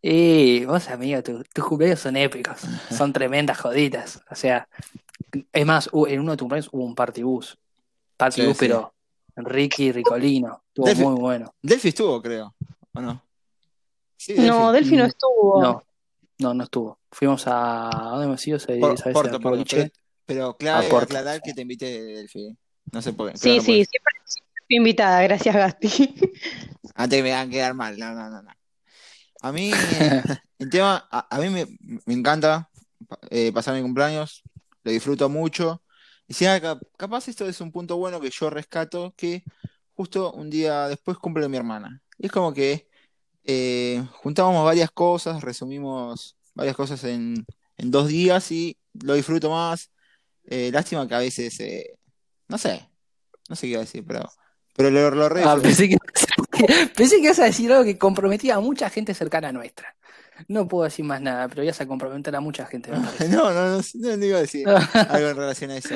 Y 0.00 0.64
vos, 0.64 0.88
amigo, 0.90 1.20
tu- 1.24 1.42
tus 1.52 1.64
cumpleaños 1.64 1.98
son 1.98 2.16
épicos, 2.16 2.60
son 2.90 3.12
tremendas 3.12 3.58
joditas. 3.60 4.22
O 4.30 4.36
sea, 4.36 4.68
es 5.52 5.66
más, 5.66 5.90
en 6.06 6.20
uno 6.20 6.30
de 6.30 6.36
tus 6.36 6.44
cumpleaños 6.44 6.68
hubo 6.70 6.84
un 6.84 6.94
party 6.94 7.24
bus. 7.24 7.58
Party 8.16 8.42
Sí, 8.42 8.46
bus, 8.46 8.56
sí. 8.58 8.66
pero 8.68 8.94
Ricky 9.34 9.90
Ricolino. 9.90 10.62
Estuvo 10.68 10.86
Delphi- 10.86 11.02
muy 11.10 11.20
bueno. 11.20 11.52
Delphi 11.62 11.88
estuvo, 11.88 12.22
creo. 12.22 12.54
¿O 12.94 13.00
no? 13.00 13.20
Sí, 14.16 14.36
no, 14.38 14.70
Delphi 14.70 14.96
no 14.96 15.04
estuvo. 15.06 15.60
No, 15.60 15.82
no, 16.38 16.54
no 16.54 16.64
estuvo. 16.64 16.98
Fuimos 17.10 17.46
a. 17.46 17.88
¿A 17.88 18.10
dónde 18.10 18.26
hemos 18.26 18.46
ido? 18.46 18.58
Por-? 18.58 18.78
Porto, 18.78 19.02
¿A 19.02 19.04
qué 19.04 19.12
perdón, 19.12 19.42
boliche? 19.42 19.76
pero, 19.76 19.92
pero 20.26 20.56
clave 20.56 20.86
A 20.86 20.88
Porto. 20.90 21.04
aclarar 21.04 21.42
que 21.42 21.52
te 21.54 21.62
invité 21.62 22.02
Delphi. 22.02 22.56
No 22.92 23.00
se 23.02 23.12
puede. 23.12 23.36
Sí, 23.36 23.42
claro, 23.48 23.60
sí, 23.62 23.66
pues. 23.66 23.88
siempre, 23.88 24.12
siempre 24.24 24.62
fui 24.66 24.76
invitada, 24.76 25.22
gracias 25.22 25.54
Gasti. 25.54 25.88
Antes 26.94 27.18
que 27.18 27.22
me 27.22 27.32
hagan 27.32 27.50
quedar 27.50 27.74
mal. 27.74 27.98
No, 27.98 28.12
no, 28.12 28.28
no, 28.30 28.42
no. 28.42 28.50
A 29.40 29.52
mí, 29.52 29.70
el 30.58 30.70
tema, 30.70 31.08
a, 31.10 31.34
a 31.34 31.40
mí 31.40 31.48
me, 31.48 31.66
me 32.06 32.14
encanta 32.14 32.70
eh, 33.30 33.50
pasar 33.52 33.74
mi 33.74 33.82
cumpleaños, 33.82 34.42
lo 34.84 34.92
disfruto 34.92 35.28
mucho. 35.28 35.82
Y 36.28 36.34
si 36.34 36.46
ah, 36.46 36.60
cap- 36.60 36.82
capaz 36.96 37.26
esto 37.28 37.46
es 37.48 37.60
un 37.60 37.72
punto 37.72 37.96
bueno 37.96 38.20
que 38.20 38.30
yo 38.30 38.50
rescato, 38.50 39.12
que 39.16 39.42
justo 39.94 40.32
un 40.32 40.48
día 40.48 40.86
después 40.88 41.18
cumple 41.18 41.48
mi 41.48 41.56
hermana. 41.56 42.00
Y 42.18 42.26
es 42.26 42.32
como 42.32 42.52
que 42.54 42.88
eh, 43.44 44.04
juntábamos 44.12 44.64
varias 44.64 44.90
cosas, 44.90 45.42
resumimos 45.42 46.36
varias 46.54 46.76
cosas 46.76 47.02
en, 47.04 47.44
en 47.76 47.90
dos 47.90 48.08
días 48.08 48.50
y 48.52 48.76
lo 49.02 49.14
disfruto 49.14 49.50
más. 49.50 49.90
Eh, 50.44 50.70
lástima 50.72 51.06
que 51.06 51.14
a 51.14 51.18
veces, 51.18 51.58
eh, 51.60 51.94
no 52.48 52.58
sé, 52.58 52.88
no 53.48 53.56
sé 53.56 53.62
qué 53.62 53.70
iba 53.72 53.78
a 53.80 53.84
decir, 53.84 54.04
pero, 54.06 54.28
pero 54.74 54.90
lo, 54.90 55.10
lo 55.10 55.28
re 55.28 55.42
Ah, 55.44 55.56
pensé 55.60 55.88
que, 55.88 55.96
pensé 56.96 57.16
que 57.16 57.24
ibas 57.24 57.38
a 57.38 57.44
decir 57.44 57.70
algo 57.72 57.84
que 57.84 57.98
comprometía 57.98 58.56
a 58.56 58.60
mucha 58.60 58.90
gente 58.90 59.14
cercana 59.14 59.48
a 59.48 59.52
nuestra. 59.52 59.94
No 60.48 60.66
puedo 60.66 60.84
decir 60.84 61.04
más 61.04 61.20
nada, 61.20 61.48
pero 61.48 61.62
ibas 61.62 61.80
a 61.80 61.86
comprometer 61.86 62.34
a 62.34 62.40
mucha 62.40 62.66
gente. 62.66 62.90
No, 63.30 63.52
no, 63.52 63.52
no, 63.52 63.78
no, 63.78 64.16
no 64.16 64.24
iba 64.24 64.38
a 64.38 64.42
decir 64.42 64.68
algo 65.08 65.28
en 65.28 65.36
relación 65.36 65.70
a 65.70 65.76
eso. 65.76 65.94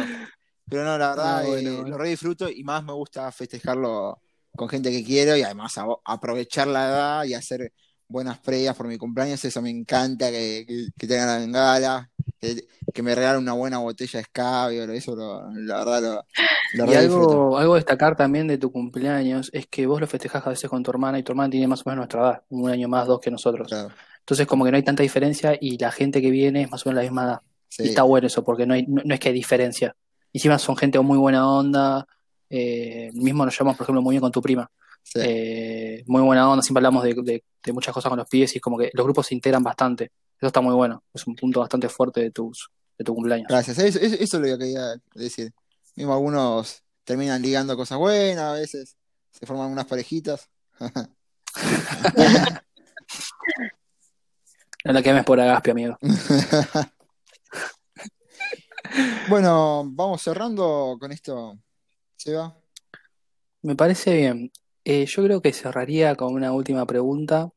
Pero 0.68 0.85
no, 0.85 0.98
la 0.98 1.09
verdad, 1.11 1.38
Ah, 1.38 1.42
bueno, 1.46 1.70
eh, 1.70 1.74
bueno. 1.74 1.88
lo 1.90 1.98
re 1.98 2.09
disfruto 2.11 2.48
y 2.48 2.62
más 2.64 2.82
me 2.85 2.92
gusta 2.92 3.30
festejarlo 3.32 4.20
con 4.57 4.69
gente 4.69 4.90
que 4.90 5.05
quiero 5.05 5.37
y 5.37 5.42
además 5.42 5.77
a- 5.79 5.87
aprovechar 6.05 6.66
la 6.69 6.88
edad 6.88 7.25
y 7.25 7.35
hacer 7.35 7.73
buenas 8.09 8.38
previas 8.40 8.77
por 8.77 8.87
mi 8.88 8.99
cumpleaños. 8.99 9.45
Eso 9.45 9.62
me 9.62 9.71
encanta, 9.71 10.31
que, 10.31 10.64
que, 10.66 10.88
que 10.97 11.07
tengan 11.07 11.29
la 11.29 11.38
bengala, 11.38 12.11
que, 12.40 12.66
que 12.92 13.03
me 13.03 13.14
regalen 13.14 13.42
una 13.42 13.53
buena 13.55 13.79
botella 13.79 14.19
de 14.19 14.23
escabio, 14.23 14.85
eso 14.92 15.16
lo- 15.16 15.51
la 15.53 15.79
verdad 15.85 16.03
lo, 16.03 16.85
lo 16.87 16.87
Y 16.90 16.95
algo, 16.95 17.59
algo 17.59 17.75
a 17.75 17.77
destacar 17.77 18.16
también 18.16 18.47
de 18.47 18.59
tu 18.59 18.71
cumpleaños 18.73 19.51
es 19.53 19.66
que 19.66 19.87
vos 19.87 20.01
lo 20.01 20.07
festejás 20.07 20.47
a 20.47 20.51
veces 20.51 20.71
con 20.71 20.83
tu 20.83 20.90
hermana 20.90 21.19
y 21.19 21.23
tu 21.23 21.33
hermana 21.33 21.51
tiene 21.51 21.66
más 21.66 21.81
o 21.87 21.90
menos 21.90 21.99
nuestra 22.03 22.21
edad, 22.21 22.42
un 22.51 22.71
año 22.71 22.88
más, 22.88 23.07
dos 23.07 23.21
que 23.21 23.31
nosotros. 23.31 23.69
Claro, 23.69 23.95
Entonces 24.21 24.47
como 24.47 24.64
que 24.64 24.71
no 24.71 24.77
hay 24.77 24.83
tanta 24.85 25.03
diferencia 25.03 25.57
y 25.61 25.79
la 25.79 25.90
gente 25.92 26.21
que 26.23 26.31
viene 26.31 26.62
es 26.62 26.71
más 26.71 26.85
o 26.87 26.90
menos 26.90 27.03
la 27.05 27.11
misma 27.11 27.25
edad. 27.25 27.40
Y 27.81 27.88
está 27.88 28.03
bueno 28.03 28.27
eso 28.27 28.45
porque 28.45 28.66
no, 28.66 28.75
hay, 28.75 28.87
no, 28.87 29.03
no 29.05 29.14
es 29.14 29.21
que 29.21 29.29
hay 29.29 29.35
diferencia. 29.35 29.97
Encima 30.33 30.59
son 30.59 30.77
gente 30.77 30.99
muy 31.01 31.19
buena 31.19 31.49
onda. 31.49 32.07
Eh, 32.50 33.11
mismo 33.14 33.44
nos 33.44 33.54
llevamos, 33.54 33.76
por 33.76 33.85
ejemplo, 33.85 34.02
muy 34.02 34.12
bien 34.14 34.20
con 34.22 34.32
tu 34.32 34.40
prima. 34.42 34.70
sí. 35.02 35.18
Eh, 35.22 36.04
muy 36.06 36.22
buena 36.22 36.48
onda, 36.50 36.62
siempre 36.62 36.80
hablamos 36.80 37.02
de, 37.04 37.14
de- 37.14 37.44
de 37.64 37.72
muchas 37.72 37.92
cosas 37.92 38.09
con 38.11 38.18
los 38.18 38.28
pibes 38.28 38.54
y 38.54 38.59
es 38.59 38.62
como 38.62 38.78
que 38.78 38.90
los 38.94 39.04
grupos 39.04 39.26
se 39.26 39.35
integran 39.35 39.62
bastante. 39.62 40.12
Eso 40.38 40.46
está 40.48 40.61
muy 40.61 40.74
bueno. 40.74 41.02
Es 41.12 41.26
un 41.26 41.35
punto 41.35 41.61
bastante 41.61 41.88
fuerte 41.88 42.20
de 42.20 42.30
tus, 42.30 42.68
de 42.98 43.04
tu 43.04 43.14
cumpleaños. 43.14 43.48
Gracias, 43.48 43.78
eso, 43.78 43.98
eso, 43.98 44.14
eso 44.14 44.37
es 44.37 44.42
lo 44.42 44.42
que 44.42 44.59
quería 44.59 44.94
decir. 45.14 45.52
Mismo 45.96 46.12
algunos 46.14 46.82
terminan 47.04 47.40
ligando 47.42 47.76
cosas 47.76 47.98
buenas, 47.98 48.44
a 48.44 48.52
veces 48.52 48.96
se 49.32 49.46
forman 49.46 49.70
unas 49.70 49.87
parejitas. 49.87 50.48
No 54.85 54.92
la 54.92 55.02
quemes 55.02 55.24
por 55.24 55.40
Agaspi, 55.40 55.70
amigo. 55.70 55.96
Bueno, 59.28 59.82
vamos 59.85 60.22
cerrando 60.22 60.96
con 61.00 61.11
esto, 61.11 61.59
Seba. 62.26 62.56
Me 63.62 63.76
parece 63.76 64.16
bien. 64.16 64.50
Eh, 64.84 65.06
yo 65.06 65.22
creo 65.22 65.40
que 65.40 65.52
cerraría 65.52 66.16
con 66.16 66.34
una 66.34 66.50
última 66.52 66.84
pregunta 66.84 67.50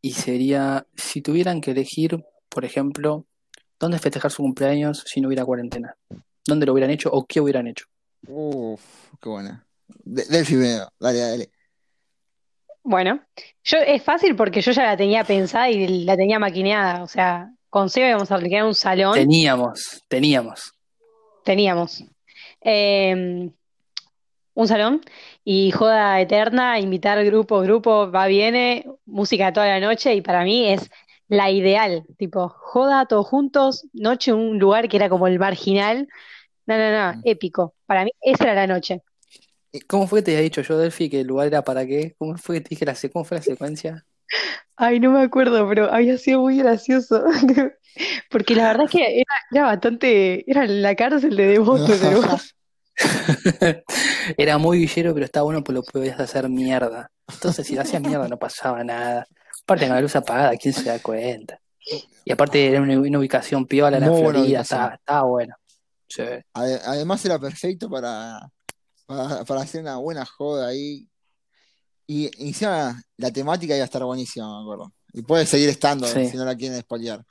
y 0.00 0.12
sería, 0.12 0.86
si 0.96 1.20
tuvieran 1.20 1.60
que 1.60 1.72
elegir, 1.72 2.24
por 2.48 2.64
ejemplo, 2.64 3.26
dónde 3.80 3.98
festejar 3.98 4.30
su 4.30 4.42
cumpleaños 4.42 5.02
si 5.04 5.20
no 5.20 5.26
hubiera 5.26 5.44
cuarentena, 5.44 5.96
¿dónde 6.46 6.64
lo 6.66 6.72
hubieran 6.74 6.92
hecho 6.92 7.10
o 7.12 7.26
qué 7.26 7.40
hubieran 7.40 7.66
hecho? 7.66 7.86
Uf, 8.28 8.80
qué 9.20 9.28
buena. 9.28 9.66
De- 10.04 10.26
Delphi 10.26 10.54
primero, 10.54 10.88
dale, 11.00 11.18
dale. 11.18 11.50
Bueno, 12.84 13.20
yo 13.64 13.78
es 13.78 14.00
fácil 14.04 14.36
porque 14.36 14.60
yo 14.60 14.70
ya 14.70 14.84
la 14.84 14.96
tenía 14.96 15.24
pensada 15.24 15.70
y 15.70 16.04
la 16.04 16.16
tenía 16.16 16.38
maquineada. 16.38 17.02
O 17.02 17.08
sea, 17.08 17.52
con 17.68 17.90
Seba 17.90 18.10
íbamos 18.10 18.30
a 18.30 18.36
alquilar 18.36 18.64
un 18.64 18.74
salón, 18.76 19.14
Teníamos, 19.14 20.04
teníamos. 20.08 20.72
teníamos 21.44 22.04
eh, 22.60 23.50
un 24.54 24.68
salón 24.68 25.00
y 25.44 25.70
joda 25.70 26.20
eterna, 26.20 26.78
invitar 26.80 27.24
grupo, 27.24 27.60
grupo, 27.60 28.10
va, 28.10 28.26
viene, 28.26 28.86
música 29.06 29.52
toda 29.52 29.66
la 29.68 29.80
noche 29.80 30.14
y 30.14 30.20
para 30.22 30.44
mí 30.44 30.68
es 30.72 30.90
la 31.28 31.50
ideal. 31.50 32.04
Tipo, 32.18 32.48
joda 32.48 33.06
todos 33.06 33.26
juntos, 33.26 33.86
noche 33.92 34.32
un 34.32 34.58
lugar 34.58 34.88
que 34.88 34.96
era 34.98 35.08
como 35.08 35.26
el 35.26 35.38
marginal. 35.38 36.08
No, 36.66 36.78
no, 36.78 36.92
no, 36.92 37.16
Mm. 37.16 37.22
épico. 37.24 37.74
Para 37.86 38.04
mí 38.04 38.10
esa 38.22 38.44
era 38.44 38.54
la 38.54 38.66
noche. 38.68 39.02
¿Cómo 39.86 40.06
fue 40.06 40.20
que 40.20 40.24
te 40.26 40.30
había 40.32 40.42
dicho 40.44 40.62
yo, 40.62 40.78
Delphi, 40.78 41.08
que 41.10 41.20
el 41.20 41.26
lugar 41.26 41.46
era 41.46 41.62
para 41.64 41.86
qué? 41.86 42.14
¿Cómo 42.18 42.36
fue 42.38 42.56
que 42.56 42.60
te 42.62 42.68
dije 42.70 42.84
la, 42.86 42.94
cómo 43.12 43.24
fue 43.24 43.38
la 43.38 43.42
secuencia? 43.42 44.06
Ay, 44.76 45.00
no 45.00 45.10
me 45.12 45.22
acuerdo, 45.22 45.68
pero 45.68 45.92
había 45.92 46.18
sido 46.18 46.40
muy 46.40 46.58
gracioso. 46.58 47.24
Porque 48.30 48.54
la 48.56 48.68
verdad 48.68 48.84
es 48.86 48.90
que 48.90 49.20
era, 49.20 49.34
era 49.50 49.62
bastante, 49.66 50.50
era 50.50 50.66
la 50.66 50.94
cárcel 50.96 51.36
de 51.36 51.46
devotos 51.48 52.02
el 52.02 52.10
lugar. 52.10 52.40
Era 54.36 54.58
muy 54.58 54.78
villero, 54.78 55.14
pero 55.14 55.24
estaba 55.24 55.44
bueno 55.44 55.62
porque 55.62 55.74
lo 55.74 55.82
podías 55.82 56.18
hacer 56.20 56.48
mierda. 56.48 57.10
Entonces, 57.32 57.66
si 57.66 57.74
lo 57.74 57.82
hacías 57.82 58.02
mierda, 58.02 58.28
no 58.28 58.38
pasaba 58.38 58.82
nada. 58.84 59.26
Aparte, 59.62 59.86
con 59.86 59.94
la 59.94 60.00
luz 60.00 60.16
apagada, 60.16 60.56
¿quién 60.56 60.74
se 60.74 60.84
da 60.84 60.98
cuenta? 60.98 61.58
Y 62.24 62.32
aparte, 62.32 62.68
era 62.68 62.80
una, 62.80 62.98
una 62.98 63.18
ubicación 63.18 63.66
piola 63.66 63.98
en 63.98 64.04
la 64.04 64.16
Florida, 64.16 64.60
estaba, 64.60 64.94
estaba 64.94 65.22
bueno. 65.22 65.54
Sí. 66.08 66.22
Además 66.52 67.24
era 67.24 67.38
perfecto 67.38 67.88
para, 67.88 68.48
para, 69.06 69.44
para 69.44 69.60
hacer 69.62 69.80
una 69.82 69.96
buena 69.96 70.24
joda 70.24 70.68
ahí. 70.68 71.08
Y 72.06 72.30
y 72.38 72.48
encima 72.48 73.00
la 73.16 73.30
temática 73.30 73.74
iba 73.74 73.84
a 73.84 73.86
estar 73.86 74.04
buenísima, 74.04 74.58
me 74.58 74.62
acuerdo. 74.62 74.92
Y 75.12 75.22
puede 75.22 75.46
seguir 75.46 75.68
estando 75.68 76.06
Sí. 76.06 76.28
si 76.28 76.36
no 76.36 76.44
la 76.44 76.54
quieren 76.56 76.80
spoilear. 76.80 77.24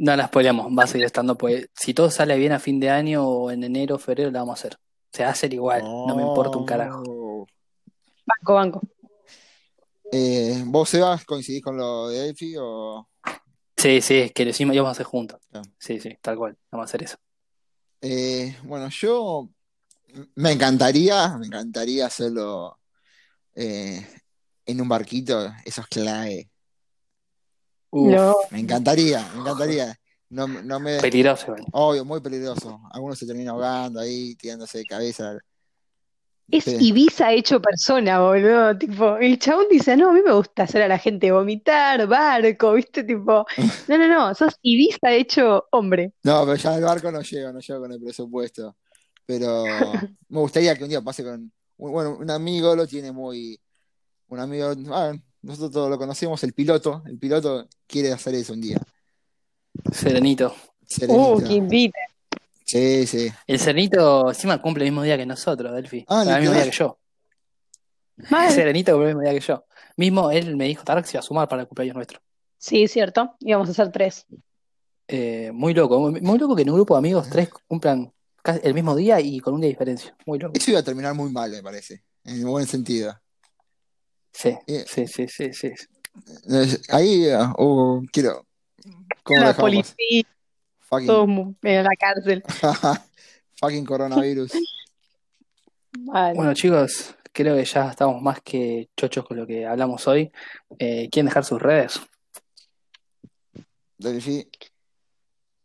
No 0.00 0.16
la 0.16 0.28
spoileamos, 0.28 0.72
va 0.72 0.84
a 0.84 0.86
seguir 0.86 1.04
estando, 1.04 1.36
pues 1.36 1.68
si 1.74 1.92
todo 1.92 2.10
sale 2.10 2.34
bien 2.38 2.52
a 2.52 2.58
fin 2.58 2.80
de 2.80 2.88
año 2.88 3.22
o 3.22 3.50
en 3.50 3.62
enero 3.64 3.96
o 3.96 3.98
febrero, 3.98 4.30
la 4.30 4.38
vamos 4.38 4.58
a 4.58 4.60
hacer. 4.60 4.78
Se 5.12 5.24
va 5.24 5.28
a 5.28 5.32
hacer 5.32 5.52
igual, 5.52 5.82
no 5.82 6.16
me 6.16 6.22
importa 6.22 6.56
un 6.56 6.64
carajo. 6.64 7.02
Oh. 7.06 7.46
Banco, 8.24 8.54
banco. 8.54 8.80
Eh, 10.10 10.62
¿vos, 10.64 10.88
Sebas, 10.88 11.26
coincidís 11.26 11.62
con 11.62 11.76
lo 11.76 12.08
de 12.08 12.20
Delphi 12.20 12.54
o...? 12.58 13.10
Sí, 13.76 14.00
sí, 14.00 14.16
es 14.20 14.32
que 14.32 14.44
lo 14.44 14.50
hicimos 14.52 14.74
a 14.78 14.90
hacer 14.90 15.04
juntos. 15.04 15.38
Claro. 15.50 15.68
Sí, 15.78 16.00
sí, 16.00 16.16
tal 16.22 16.38
cual, 16.38 16.56
vamos 16.70 16.84
a 16.84 16.88
hacer 16.88 17.02
eso. 17.02 17.18
Eh, 18.00 18.56
bueno, 18.64 18.88
yo 18.88 19.50
me 20.36 20.52
encantaría, 20.52 21.36
me 21.36 21.46
encantaría 21.46 22.06
hacerlo 22.06 22.78
eh, 23.54 24.06
en 24.64 24.80
un 24.80 24.88
barquito, 24.88 25.52
eso 25.62 25.82
es 25.82 25.86
clave. 25.88 26.50
Uf, 27.90 28.12
No, 28.12 28.34
Me 28.50 28.60
encantaría, 28.60 29.26
me 29.34 29.40
encantaría. 29.40 29.98
no, 30.30 30.46
no 30.46 30.80
me... 30.80 30.98
Peligroso. 31.00 31.54
Obvio, 31.72 32.04
muy 32.04 32.20
peligroso. 32.20 32.80
Algunos 32.92 33.18
se 33.18 33.26
terminan 33.26 33.54
ahogando 33.54 34.00
ahí, 34.00 34.34
tirándose 34.36 34.78
de 34.78 34.84
cabeza. 34.86 35.38
Es 36.50 36.64
Sí. 36.64 36.76
Ibiza 36.80 37.32
hecho 37.32 37.60
persona, 37.60 38.20
boludo. 38.20 38.76
Tipo, 38.76 39.16
el 39.18 39.38
chabón 39.38 39.66
dice, 39.70 39.96
no, 39.96 40.10
a 40.10 40.12
mí 40.12 40.20
me 40.24 40.32
gusta 40.32 40.64
hacer 40.64 40.82
a 40.82 40.88
la 40.88 40.98
gente 40.98 41.30
vomitar, 41.30 42.06
barco, 42.08 42.72
¿viste? 42.72 43.04
Tipo, 43.04 43.46
no, 43.88 43.98
no, 43.98 44.08
no, 44.08 44.34
sos 44.34 44.54
Ibiza 44.62 45.12
hecho 45.12 45.66
hombre. 45.70 46.12
No, 46.24 46.44
pero 46.44 46.56
ya 46.56 46.76
el 46.76 46.82
barco 46.82 47.12
no 47.12 47.22
llega, 47.22 47.52
no 47.52 47.60
llega 47.60 47.78
con 47.78 47.92
el 47.92 48.00
presupuesto. 48.00 48.76
Pero 49.26 49.64
me 50.28 50.40
gustaría 50.40 50.76
que 50.76 50.84
un 50.84 50.90
día 50.90 51.00
pase 51.02 51.22
con... 51.22 51.52
Bueno, 51.76 52.16
un 52.18 52.30
amigo 52.30 52.74
lo 52.74 52.86
tiene 52.86 53.12
muy... 53.12 53.58
Un 54.28 54.40
amigo... 54.40 54.72
ah, 54.92 55.12
nosotros 55.42 55.70
todos 55.70 55.90
lo 55.90 55.98
conocemos, 55.98 56.42
el 56.44 56.52
piloto. 56.52 57.02
El 57.06 57.18
piloto 57.18 57.68
quiere 57.86 58.12
hacer 58.12 58.34
eso 58.34 58.52
un 58.52 58.60
día. 58.60 58.80
Serenito. 59.92 60.54
Serenito. 60.86 61.32
Uh, 61.32 61.42
que 61.42 61.54
invita. 61.54 61.98
Sí, 62.64 63.06
sí. 63.06 63.32
El 63.46 63.58
Serenito 63.58 64.28
encima 64.28 64.60
cumple 64.60 64.84
el 64.84 64.90
mismo 64.90 65.02
día 65.02 65.16
que 65.16 65.26
nosotros, 65.26 65.72
Delphi. 65.72 66.04
Ah, 66.08 66.20
O 66.20 66.24
sea, 66.24 66.36
el 66.36 66.42
mismo 66.42 66.54
día 66.54 66.64
que 66.64 66.76
yo. 66.76 66.98
Mal. 68.30 68.48
El 68.48 68.54
Serenito 68.54 68.92
cumple 68.92 69.10
el 69.10 69.16
mismo 69.16 69.30
día 69.30 69.40
que 69.40 69.46
yo. 69.46 69.64
Mismo 69.96 70.30
él 70.30 70.56
me 70.56 70.66
dijo 70.66 70.84
Tarek 70.84 71.04
se 71.04 71.16
iba 71.16 71.20
a 71.20 71.22
sumar 71.22 71.48
para 71.48 71.62
el 71.62 71.68
cumpleaños 71.68 71.96
nuestro. 71.96 72.20
Sí, 72.58 72.86
cierto. 72.86 73.36
Íbamos 73.40 73.68
a 73.68 73.72
hacer 73.72 73.90
tres. 73.90 74.26
Eh, 75.08 75.50
muy 75.52 75.74
loco, 75.74 75.98
muy, 75.98 76.20
muy 76.20 76.38
loco 76.38 76.54
que 76.54 76.62
en 76.62 76.70
un 76.70 76.76
grupo 76.76 76.94
de 76.94 76.98
amigos 76.98 77.28
tres 77.28 77.48
cumplan 77.66 78.12
casi 78.42 78.60
el 78.62 78.74
mismo 78.74 78.94
día 78.94 79.20
y 79.20 79.40
con 79.40 79.54
un 79.54 79.60
día 79.60 79.68
de 79.68 79.72
diferencia. 79.72 80.16
Muy 80.26 80.38
loco. 80.38 80.52
Eso 80.56 80.70
iba 80.70 80.80
a 80.80 80.84
terminar 80.84 81.14
muy 81.14 81.30
mal, 81.32 81.50
me 81.50 81.62
parece. 81.62 82.04
En 82.24 82.44
buen 82.44 82.66
sentido. 82.66 83.18
Sí, 84.40 84.56
Eh. 84.66 84.84
sí, 84.86 85.06
sí, 85.06 85.28
sí, 85.28 85.52
sí. 85.52 85.68
Es- 86.48 86.90
Ahí, 86.90 87.28
ah, 87.28 87.52
oh, 87.58 88.00
quiero. 88.10 88.46
¿Cómo 89.22 89.40
La 89.40 89.54
policía, 89.54 90.22
Fucking, 90.78 91.06
todos 91.06 91.28
en 91.62 91.84
la 91.84 91.90
cárcel. 91.98 92.42
fucking 93.60 93.84
coronavirus. 93.84 94.52
Bueno, 95.92 96.54
chicos, 96.54 97.14
creo 97.32 97.54
que 97.54 97.66
ya 97.66 97.90
estamos 97.90 98.22
más 98.22 98.40
que 98.40 98.88
chochos 98.96 99.26
con 99.26 99.36
lo 99.36 99.46
que 99.46 99.66
hablamos 99.66 100.08
hoy. 100.08 100.32
Eh, 100.78 101.10
¿quieren 101.12 101.26
dejar 101.26 101.44
sus 101.44 101.60
redes? 101.60 102.00
Delphi, 103.98 104.48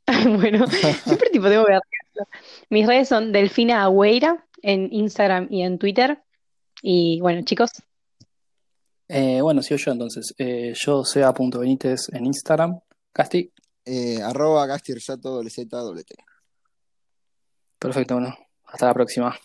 Bueno, 0.37 0.67
siempre 0.67 1.29
tipo 1.29 1.47
tengo 1.47 1.63
que 1.65 1.75
arreglarlo. 1.75 2.27
Mis 2.69 2.85
redes 2.85 3.07
son 3.07 3.31
Delfina 3.31 3.83
Agüeira 3.83 4.45
en 4.61 4.91
Instagram 4.91 5.47
y 5.49 5.61
en 5.61 5.79
Twitter. 5.79 6.21
Y 6.81 7.21
bueno, 7.21 7.41
chicos, 7.45 7.71
Eh, 9.07 9.41
bueno, 9.41 9.61
sigo 9.61 9.77
yo 9.77 9.91
entonces. 9.91 10.33
Eh, 10.37 10.73
yo 10.75 11.03
sea.benítez 11.03 12.09
en 12.11 12.25
Instagram. 12.25 12.79
Casti, 13.11 13.51
eh, 13.85 14.21
arroba 14.21 14.67
WT. 14.67 16.15
perfecto, 17.79 18.15
bueno. 18.15 18.35
Hasta 18.65 18.87
la 18.87 18.93
próxima. 18.93 19.35